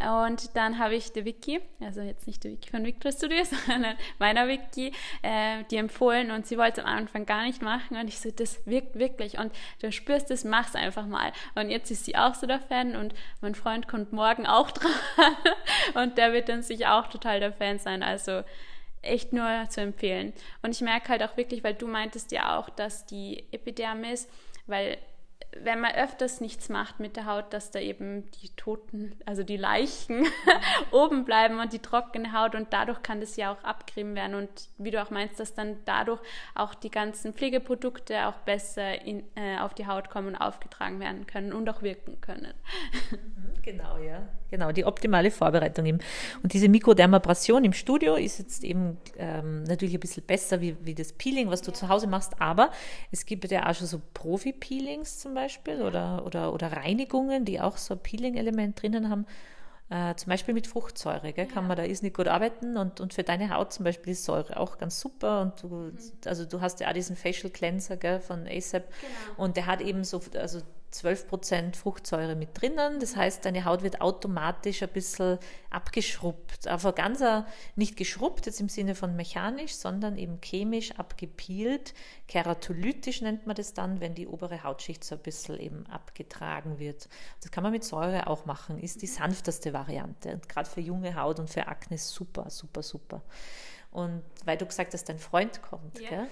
Und 0.00 0.56
dann 0.56 0.78
habe 0.78 0.94
ich 0.94 1.12
der 1.12 1.26
Vicky, 1.26 1.60
also 1.78 2.00
jetzt 2.00 2.26
nicht 2.26 2.42
der 2.42 2.52
Vicky 2.52 2.70
von 2.70 2.86
Victor 2.86 3.12
Studios, 3.12 3.50
sondern 3.66 3.96
meiner 4.18 4.48
Vicky, 4.48 4.92
äh, 5.20 5.62
die 5.70 5.76
empfohlen 5.76 6.30
und 6.30 6.46
sie 6.46 6.56
wollte 6.56 6.80
es 6.80 6.86
am 6.86 6.96
Anfang 6.96 7.26
gar 7.26 7.42
nicht 7.42 7.60
machen. 7.60 7.98
Und 7.98 8.08
ich 8.08 8.18
so, 8.18 8.30
das 8.30 8.66
wirkt 8.66 8.98
wirklich. 8.98 9.38
Und 9.38 9.52
du 9.82 9.92
spürst 9.92 10.30
es, 10.30 10.42
mach's 10.42 10.74
einfach 10.74 11.06
mal. 11.06 11.32
Und 11.54 11.68
jetzt 11.68 11.90
ist 11.90 12.06
sie 12.06 12.16
auch 12.16 12.34
so 12.34 12.46
der 12.46 12.60
Fan 12.60 12.96
und 12.96 13.12
mein 13.42 13.54
Freund 13.54 13.86
kommt 13.86 14.14
morgen 14.14 14.46
auch 14.46 14.70
dran. 14.72 14.90
Und 15.92 16.16
der 16.16 16.32
wird 16.32 16.48
dann 16.48 16.62
sicher 16.62 16.94
auch 16.94 17.08
total 17.08 17.40
der 17.40 17.52
Fan 17.52 17.78
sein, 17.78 18.02
also 18.02 18.42
echt 19.02 19.34
nur 19.34 19.66
zu 19.68 19.82
empfehlen. 19.82 20.32
Und 20.62 20.70
ich 20.70 20.80
merke 20.80 21.10
halt 21.10 21.22
auch 21.22 21.36
wirklich, 21.36 21.62
weil 21.62 21.74
du 21.74 21.86
meintest 21.86 22.32
ja 22.32 22.58
auch, 22.58 22.70
dass 22.70 23.04
die 23.04 23.44
Epidermis, 23.52 24.28
weil 24.66 24.96
wenn 25.56 25.80
man 25.80 25.94
öfters 25.94 26.40
nichts 26.40 26.68
macht 26.68 27.00
mit 27.00 27.16
der 27.16 27.26
Haut, 27.26 27.52
dass 27.52 27.70
da 27.70 27.78
eben 27.78 28.30
die 28.42 28.48
Toten, 28.56 29.14
also 29.26 29.42
die 29.42 29.56
Leichen 29.56 30.26
oben 30.90 31.24
bleiben 31.24 31.60
und 31.60 31.72
die 31.72 31.78
trockene 31.78 32.32
Haut 32.32 32.54
und 32.54 32.72
dadurch 32.72 33.02
kann 33.02 33.20
das 33.20 33.36
ja 33.36 33.52
auch 33.52 33.62
abgerieben 33.64 34.14
werden 34.14 34.34
und 34.34 34.68
wie 34.78 34.90
du 34.90 35.02
auch 35.02 35.10
meinst, 35.10 35.38
dass 35.40 35.54
dann 35.54 35.78
dadurch 35.84 36.20
auch 36.54 36.74
die 36.74 36.90
ganzen 36.90 37.34
Pflegeprodukte 37.34 38.26
auch 38.26 38.36
besser 38.38 39.02
in, 39.02 39.24
äh, 39.36 39.58
auf 39.58 39.74
die 39.74 39.86
Haut 39.86 40.10
kommen 40.10 40.28
und 40.28 40.36
aufgetragen 40.36 41.00
werden 41.00 41.26
können 41.26 41.52
und 41.52 41.68
auch 41.68 41.82
wirken 41.82 42.20
können. 42.20 42.54
Mhm, 43.10 43.62
genau, 43.62 43.98
ja. 43.98 44.28
Genau, 44.52 44.70
die 44.70 44.84
optimale 44.84 45.30
Vorbereitung 45.30 45.86
eben. 45.86 45.98
Und 46.42 46.52
diese 46.52 46.68
Mikrodermabrasion 46.68 47.64
im 47.64 47.72
Studio 47.72 48.16
ist 48.16 48.38
jetzt 48.38 48.64
eben 48.64 48.98
ähm, 49.16 49.62
natürlich 49.62 49.94
ein 49.94 50.00
bisschen 50.00 50.24
besser 50.24 50.60
wie, 50.60 50.76
wie 50.84 50.94
das 50.94 51.14
Peeling, 51.14 51.48
was 51.48 51.62
du 51.62 51.70
ja. 51.70 51.74
zu 51.74 51.88
Hause 51.88 52.06
machst, 52.06 52.38
aber 52.38 52.70
es 53.10 53.24
gibt 53.24 53.50
ja 53.50 53.66
auch 53.66 53.74
schon 53.74 53.86
so 53.86 54.02
Profi-Peelings 54.12 55.20
zum 55.20 55.32
Beispiel 55.32 55.80
oder, 55.80 56.26
oder, 56.26 56.52
oder 56.52 56.70
Reinigungen, 56.70 57.46
die 57.46 57.62
auch 57.62 57.78
so 57.78 57.94
ein 57.94 58.00
Peeling-Element 58.00 58.82
drinnen 58.82 59.08
haben. 59.08 59.24
Äh, 59.88 60.16
zum 60.16 60.28
Beispiel 60.28 60.52
mit 60.52 60.66
Fruchtsäure 60.66 61.32
gell, 61.32 61.46
kann 61.46 61.66
man 61.66 61.78
da 61.78 61.84
ist 61.84 62.02
nicht 62.02 62.14
gut 62.14 62.28
arbeiten 62.28 62.76
und, 62.76 63.00
und 63.00 63.14
für 63.14 63.22
deine 63.22 63.54
Haut 63.54 63.72
zum 63.72 63.84
Beispiel 63.84 64.12
ist 64.12 64.26
Säure 64.26 64.60
auch 64.60 64.76
ganz 64.76 65.00
super 65.00 65.40
und 65.40 65.62
du, 65.62 65.68
mhm. 65.68 65.98
also 66.26 66.44
du 66.44 66.60
hast 66.60 66.80
ja 66.80 66.88
auch 66.90 66.92
diesen 66.92 67.16
Facial 67.16 67.50
Cleanser 67.50 67.96
gell, 67.96 68.20
von 68.20 68.46
ASAP 68.46 68.84
genau. 68.84 69.42
und 69.42 69.56
der 69.56 69.64
hat 69.64 69.80
eben 69.80 70.04
so, 70.04 70.20
also 70.38 70.60
12% 70.92 71.74
Fruchtsäure 71.76 72.36
mit 72.36 72.60
drinnen. 72.60 73.00
Das 73.00 73.16
heißt, 73.16 73.44
deine 73.44 73.64
Haut 73.64 73.82
wird 73.82 74.00
automatisch 74.00 74.82
ein 74.82 74.88
bisschen 74.90 75.38
abgeschrubbt. 75.70 76.66
Aber 76.66 76.92
ganz 76.92 77.22
nicht 77.76 77.96
geschrubbt, 77.96 78.46
jetzt 78.46 78.60
im 78.60 78.68
Sinne 78.68 78.94
von 78.94 79.16
mechanisch, 79.16 79.74
sondern 79.74 80.16
eben 80.16 80.40
chemisch 80.42 80.92
abgepielt. 80.92 81.94
Keratolytisch 82.28 83.22
nennt 83.22 83.46
man 83.46 83.56
das 83.56 83.74
dann, 83.74 84.00
wenn 84.00 84.14
die 84.14 84.26
obere 84.26 84.62
Hautschicht 84.64 85.04
so 85.04 85.14
ein 85.14 85.22
bisschen 85.22 85.58
eben 85.58 85.86
abgetragen 85.86 86.78
wird. 86.78 87.08
Das 87.40 87.50
kann 87.50 87.62
man 87.62 87.72
mit 87.72 87.84
Säure 87.84 88.26
auch 88.26 88.44
machen, 88.44 88.78
ist 88.78 89.02
die 89.02 89.06
sanfteste 89.06 89.72
Variante. 89.72 90.32
Und 90.32 90.48
gerade 90.48 90.68
für 90.68 90.80
junge 90.80 91.16
Haut 91.16 91.38
und 91.38 91.50
für 91.50 91.66
Akne 91.66 91.98
super, 91.98 92.50
super, 92.50 92.82
super. 92.82 93.22
Und 93.92 94.22
weil 94.46 94.56
du 94.56 94.64
gesagt 94.64 94.94
hast, 94.94 95.06
dein 95.10 95.18
Freund 95.18 95.60
kommt, 95.60 96.00
ja. 96.00 96.26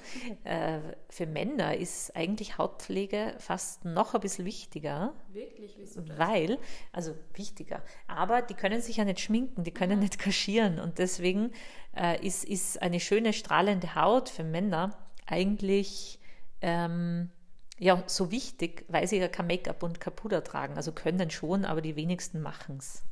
äh, 0.45 0.81
für 1.11 1.27
Männer 1.27 1.77
ist 1.77 2.17
eigentlich 2.17 2.57
Hautpflege 2.57 3.35
fast 3.39 3.85
noch 3.85 4.15
ein 4.15 4.23
bisschen 4.23 4.47
wichtiger. 4.47 5.13
Wirklich? 5.31 5.75
Wieso 5.79 6.01
das? 6.01 6.19
Weil, 6.19 6.59
also 6.91 7.15
wichtiger, 7.35 7.83
aber 8.07 8.41
die 8.41 8.55
können 8.55 8.81
sich 8.81 8.97
ja 8.97 9.05
nicht 9.05 9.21
schminken, 9.21 9.63
die 9.63 9.73
können 9.73 9.93
ja. 9.93 9.99
nicht 9.99 10.19
kaschieren 10.19 10.81
und 10.81 10.99
deswegen 10.99 11.53
äh, 11.95 12.27
ist, 12.27 12.45
ist 12.45 12.81
eine 12.81 12.99
schöne 12.99 13.35
strahlende 13.35 13.95
Haut 13.95 14.31
für 14.31 14.43
Männer 14.45 14.97
eigentlich 15.27 16.19
ähm, 16.63 17.31
ja, 17.79 18.03
so 18.07 18.31
wichtig, 18.31 18.87
weil 18.89 19.07
sie 19.07 19.19
ja 19.19 19.29
kein 19.29 19.47
Make-up 19.47 19.83
und 19.83 20.01
kein 20.01 20.15
Puder 20.15 20.43
tragen. 20.45 20.77
Also 20.77 20.93
können 20.93 21.31
schon, 21.31 21.65
aber 21.65 21.81
die 21.83 21.97
wenigsten 21.97 22.41
machen 22.41 22.77
es. 22.79 23.03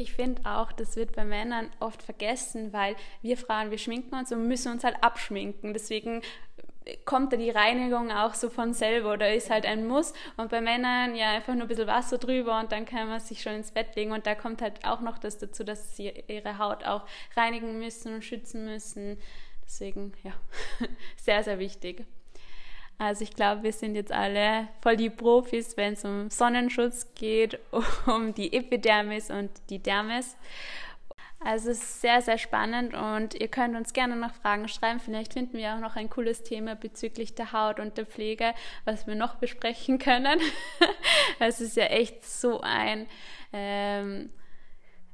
Ich 0.00 0.12
finde 0.12 0.42
auch, 0.44 0.70
das 0.70 0.94
wird 0.94 1.16
bei 1.16 1.24
Männern 1.24 1.70
oft 1.80 2.04
vergessen, 2.04 2.72
weil 2.72 2.94
wir 3.20 3.36
Frauen, 3.36 3.72
wir 3.72 3.78
schminken 3.78 4.14
uns 4.14 4.30
und 4.30 4.46
müssen 4.46 4.70
uns 4.70 4.84
halt 4.84 5.02
abschminken. 5.02 5.74
Deswegen 5.74 6.22
kommt 7.04 7.32
da 7.32 7.36
die 7.36 7.50
Reinigung 7.50 8.12
auch 8.12 8.34
so 8.34 8.48
von 8.48 8.72
selber 8.72 9.12
oder 9.12 9.34
ist 9.34 9.50
halt 9.50 9.66
ein 9.66 9.88
Muss. 9.88 10.12
Und 10.36 10.50
bei 10.50 10.60
Männern 10.60 11.16
ja 11.16 11.32
einfach 11.32 11.54
nur 11.54 11.62
ein 11.62 11.68
bisschen 11.68 11.88
Wasser 11.88 12.18
drüber 12.18 12.60
und 12.60 12.70
dann 12.70 12.86
kann 12.86 13.08
man 13.08 13.18
sich 13.18 13.42
schon 13.42 13.54
ins 13.54 13.72
Bett 13.72 13.96
legen. 13.96 14.12
Und 14.12 14.26
da 14.26 14.36
kommt 14.36 14.62
halt 14.62 14.84
auch 14.84 15.00
noch 15.00 15.18
das 15.18 15.38
dazu, 15.38 15.64
dass 15.64 15.96
sie 15.96 16.12
ihre 16.28 16.58
Haut 16.58 16.84
auch 16.84 17.04
reinigen 17.36 17.80
müssen 17.80 18.14
und 18.14 18.24
schützen 18.24 18.66
müssen. 18.66 19.18
Deswegen, 19.64 20.12
ja, 20.22 20.32
sehr, 21.16 21.42
sehr 21.42 21.58
wichtig. 21.58 22.06
Also 22.98 23.22
ich 23.22 23.34
glaube, 23.34 23.62
wir 23.62 23.72
sind 23.72 23.94
jetzt 23.94 24.10
alle 24.10 24.68
voll 24.82 24.96
die 24.96 25.10
Profis, 25.10 25.76
wenn 25.76 25.92
es 25.92 26.04
um 26.04 26.30
Sonnenschutz 26.30 27.14
geht, 27.14 27.58
um 28.06 28.34
die 28.34 28.52
Epidermis 28.52 29.30
und 29.30 29.50
die 29.70 29.78
Dermis. 29.78 30.36
Also 31.40 31.70
es 31.70 31.78
ist 31.78 32.00
sehr, 32.00 32.20
sehr 32.20 32.36
spannend 32.36 32.94
und 32.94 33.34
ihr 33.34 33.46
könnt 33.46 33.76
uns 33.76 33.92
gerne 33.92 34.16
noch 34.16 34.34
Fragen 34.34 34.66
schreiben. 34.66 34.98
Vielleicht 34.98 35.34
finden 35.34 35.56
wir 35.56 35.74
auch 35.74 35.78
noch 35.78 35.94
ein 35.94 36.10
cooles 36.10 36.42
Thema 36.42 36.74
bezüglich 36.74 37.36
der 37.36 37.52
Haut 37.52 37.78
und 37.78 37.96
der 37.96 38.06
Pflege, 38.06 38.54
was 38.84 39.06
wir 39.06 39.14
noch 39.14 39.36
besprechen 39.36 40.00
können. 40.00 40.40
es 41.38 41.60
ist 41.60 41.76
ja 41.76 41.84
echt 41.84 42.24
so 42.24 42.60
ein 42.60 43.06
ähm, 43.52 44.30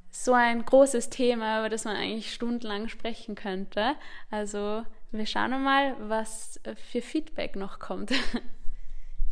so 0.09 0.33
ein 0.33 0.63
großes 0.63 1.09
Thema, 1.09 1.59
über 1.59 1.69
das 1.69 1.83
man 1.83 1.97
eigentlich 1.97 2.33
stundenlang 2.33 2.87
sprechen 2.87 3.35
könnte. 3.35 3.95
Also 4.31 4.83
wir 5.11 5.25
schauen 5.25 5.63
mal, 5.63 5.95
was 5.99 6.59
für 6.75 7.01
Feedback 7.01 7.55
noch 7.55 7.79
kommt. 7.79 8.11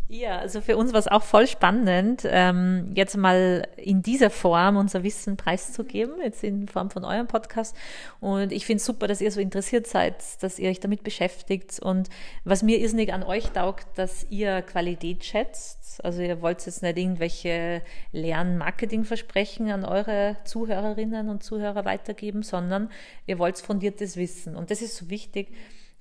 Ja, 0.10 0.38
also 0.38 0.60
für 0.60 0.76
uns 0.76 0.92
war 0.92 1.00
es 1.00 1.08
auch 1.08 1.24
voll 1.24 1.48
spannend, 1.48 2.24
ähm, 2.30 2.92
jetzt 2.94 3.16
mal 3.16 3.68
in 3.78 4.02
dieser 4.04 4.30
Form 4.30 4.76
unser 4.76 5.02
Wissen 5.02 5.38
preiszugeben, 5.38 6.16
jetzt 6.22 6.44
in 6.44 6.68
Form 6.68 6.92
von 6.92 7.06
eurem 7.06 7.26
Podcast. 7.26 7.76
Und 8.20 8.52
ich 8.52 8.66
finde 8.66 8.78
es 8.78 8.86
super, 8.86 9.08
dass 9.08 9.22
ihr 9.22 9.32
so 9.32 9.39
interessiert 9.39 9.88
seid, 9.88 10.16
dass 10.44 10.60
ihr 10.60 10.70
euch 10.70 10.82
damit 10.82 11.04
beschäftigt. 11.04 11.80
Und 11.80 12.10
was 12.44 12.63
mir 12.63 12.80
irrsinnig 12.80 13.13
an 13.13 13.24
euch 13.24 13.52
taugt, 13.52 13.88
dass 13.96 14.28
ihr 14.30 14.62
Qualität 14.62 15.24
schätzt. 15.24 16.04
Also 16.04 16.22
ihr 16.22 16.42
wollt 16.42 16.66
jetzt 16.66 16.84
nicht 16.84 16.98
irgendwelche 16.98 17.82
leeren 18.12 18.58
Marketingversprechen 18.58 19.72
an 19.72 19.86
eure 19.86 20.36
Zuhörerinnen 20.44 21.30
und 21.30 21.44
Zuhörer 21.44 21.86
weitergeben, 21.86 22.44
sondern 22.44 22.89
ihr 23.26 23.39
wollt 23.39 23.58
fundiertes 23.58 24.18
Wissen. 24.18 24.56
Und 24.56 24.70
das 24.70 24.82
ist 24.82 24.98
so 24.98 25.10
wichtig 25.10 25.50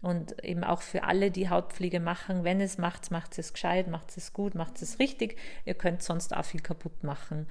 und 0.02 0.44
eben 0.44 0.64
auch 0.64 0.82
für 0.82 1.04
alle, 1.04 1.30
die 1.30 1.48
Hautpflege 1.48 2.00
machen, 2.00 2.42
wenn 2.42 2.60
es 2.60 2.76
macht, 2.76 3.10
macht 3.12 3.38
es 3.38 3.52
gescheit, 3.52 3.86
macht 3.88 4.16
es 4.16 4.32
gut, 4.32 4.56
macht 4.56 4.82
es 4.82 4.98
richtig. 4.98 5.38
Ihr 5.64 5.74
könnt 5.74 6.02
sonst 6.02 6.36
auch 6.36 6.44
viel 6.44 6.60
kaputt 6.60 7.04
machen. 7.04 7.46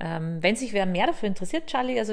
Ähm, 0.00 0.38
wenn 0.40 0.56
sich 0.56 0.72
wer 0.72 0.86
mehr 0.86 1.06
dafür 1.06 1.28
interessiert, 1.28 1.66
Charlie, 1.66 2.00
also 2.00 2.12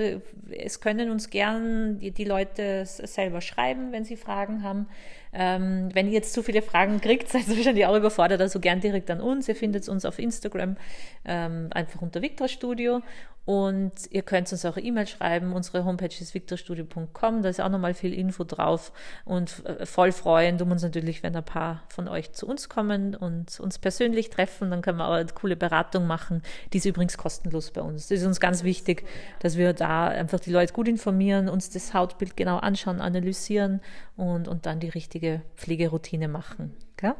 es 0.51 0.81
können 0.81 1.09
uns 1.09 1.31
gern 1.31 1.97
die, 1.97 2.11
die 2.11 2.25
Leute 2.25 2.85
selber 2.85 3.41
schreiben, 3.41 3.91
wenn 3.91 4.03
sie 4.03 4.17
Fragen 4.17 4.61
haben. 4.61 4.87
Ähm, 5.33 5.89
wenn 5.93 6.07
ihr 6.07 6.13
jetzt 6.13 6.33
zu 6.33 6.43
viele 6.43 6.61
Fragen 6.61 7.01
kriegt, 7.01 7.29
seid 7.29 7.47
ihr 7.47 7.57
wahrscheinlich 7.57 7.85
auch 7.85 7.95
überfordert, 7.95 8.41
also 8.41 8.59
gern 8.59 8.81
direkt 8.81 9.09
an 9.09 9.21
uns. 9.21 9.47
Ihr 9.47 9.55
findet 9.55 9.87
uns 9.89 10.05
auf 10.05 10.19
Instagram 10.19 10.77
ähm, 11.25 11.69
einfach 11.71 12.01
unter 12.01 12.21
Victor 12.21 12.47
Studio 12.47 13.01
und 13.45 13.93
ihr 14.11 14.21
könnt 14.21 14.51
uns 14.51 14.65
auch 14.65 14.77
E-Mail 14.77 15.07
schreiben. 15.07 15.53
Unsere 15.53 15.83
Homepage 15.83 16.13
ist 16.19 16.33
victorstudio.com, 16.33 17.41
da 17.41 17.49
ist 17.49 17.59
auch 17.59 17.69
nochmal 17.69 17.93
viel 17.95 18.13
Info 18.13 18.43
drauf 18.43 18.91
und 19.25 19.65
äh, 19.65 19.85
voll 19.85 20.11
freuen 20.11 20.57
tun 20.57 20.71
uns 20.71 20.83
natürlich, 20.83 21.23
wenn 21.23 21.35
ein 21.35 21.43
paar 21.43 21.81
von 21.89 22.07
euch 22.07 22.33
zu 22.33 22.47
uns 22.47 22.69
kommen 22.69 23.15
und 23.15 23.59
uns 23.59 23.79
persönlich 23.79 24.29
treffen. 24.29 24.69
Dann 24.69 24.81
können 24.81 24.99
wir 24.99 25.07
auch 25.07 25.13
eine 25.13 25.25
coole 25.33 25.55
Beratung 25.55 26.05
machen. 26.05 26.43
Die 26.73 26.77
ist 26.77 26.85
übrigens 26.85 27.17
kostenlos 27.17 27.70
bei 27.73 27.81
uns. 27.81 28.07
Das 28.07 28.19
ist 28.19 28.25
uns 28.25 28.39
ganz 28.39 28.63
wichtig, 28.63 29.05
dass 29.39 29.57
wir 29.57 29.73
da 29.73 30.07
einfach 30.07 30.39
die 30.39 30.51
Leute 30.51 30.73
gut 30.73 30.87
informieren, 30.87 31.49
uns 31.49 31.69
das 31.69 31.93
Hautbild 31.93 32.37
genau 32.37 32.57
anschauen, 32.57 33.01
analysieren 33.01 33.81
und, 34.15 34.47
und 34.47 34.65
dann 34.65 34.79
die 34.79 34.89
richtige 34.89 35.41
Pflegeroutine 35.55 36.27
machen. 36.27 36.75
Gell? 36.97 37.15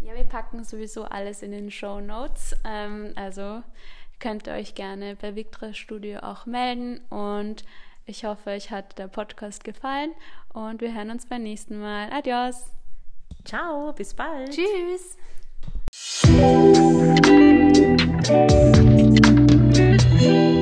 Ja, 0.00 0.14
wir 0.14 0.24
packen 0.24 0.64
sowieso 0.64 1.04
alles 1.04 1.42
in 1.42 1.52
den 1.52 1.70
Show 1.70 2.00
Notes. 2.00 2.56
Ähm, 2.64 3.12
also 3.16 3.62
könnt 4.18 4.46
ihr 4.46 4.54
euch 4.54 4.74
gerne 4.74 5.16
bei 5.16 5.34
Victra 5.34 5.72
Studio 5.74 6.20
auch 6.20 6.46
melden 6.46 7.00
und 7.10 7.64
ich 8.06 8.24
hoffe, 8.24 8.50
euch 8.50 8.70
hat 8.70 8.98
der 8.98 9.08
Podcast 9.08 9.62
gefallen 9.62 10.10
und 10.52 10.80
wir 10.80 10.94
hören 10.94 11.10
uns 11.10 11.26
beim 11.26 11.42
nächsten 11.42 11.78
Mal. 11.78 12.10
Adios. 12.12 12.72
Ciao, 13.44 13.92
bis 13.92 14.14
bald. 14.14 14.50
Tschüss. 14.50 15.16
Bye. 20.08 20.59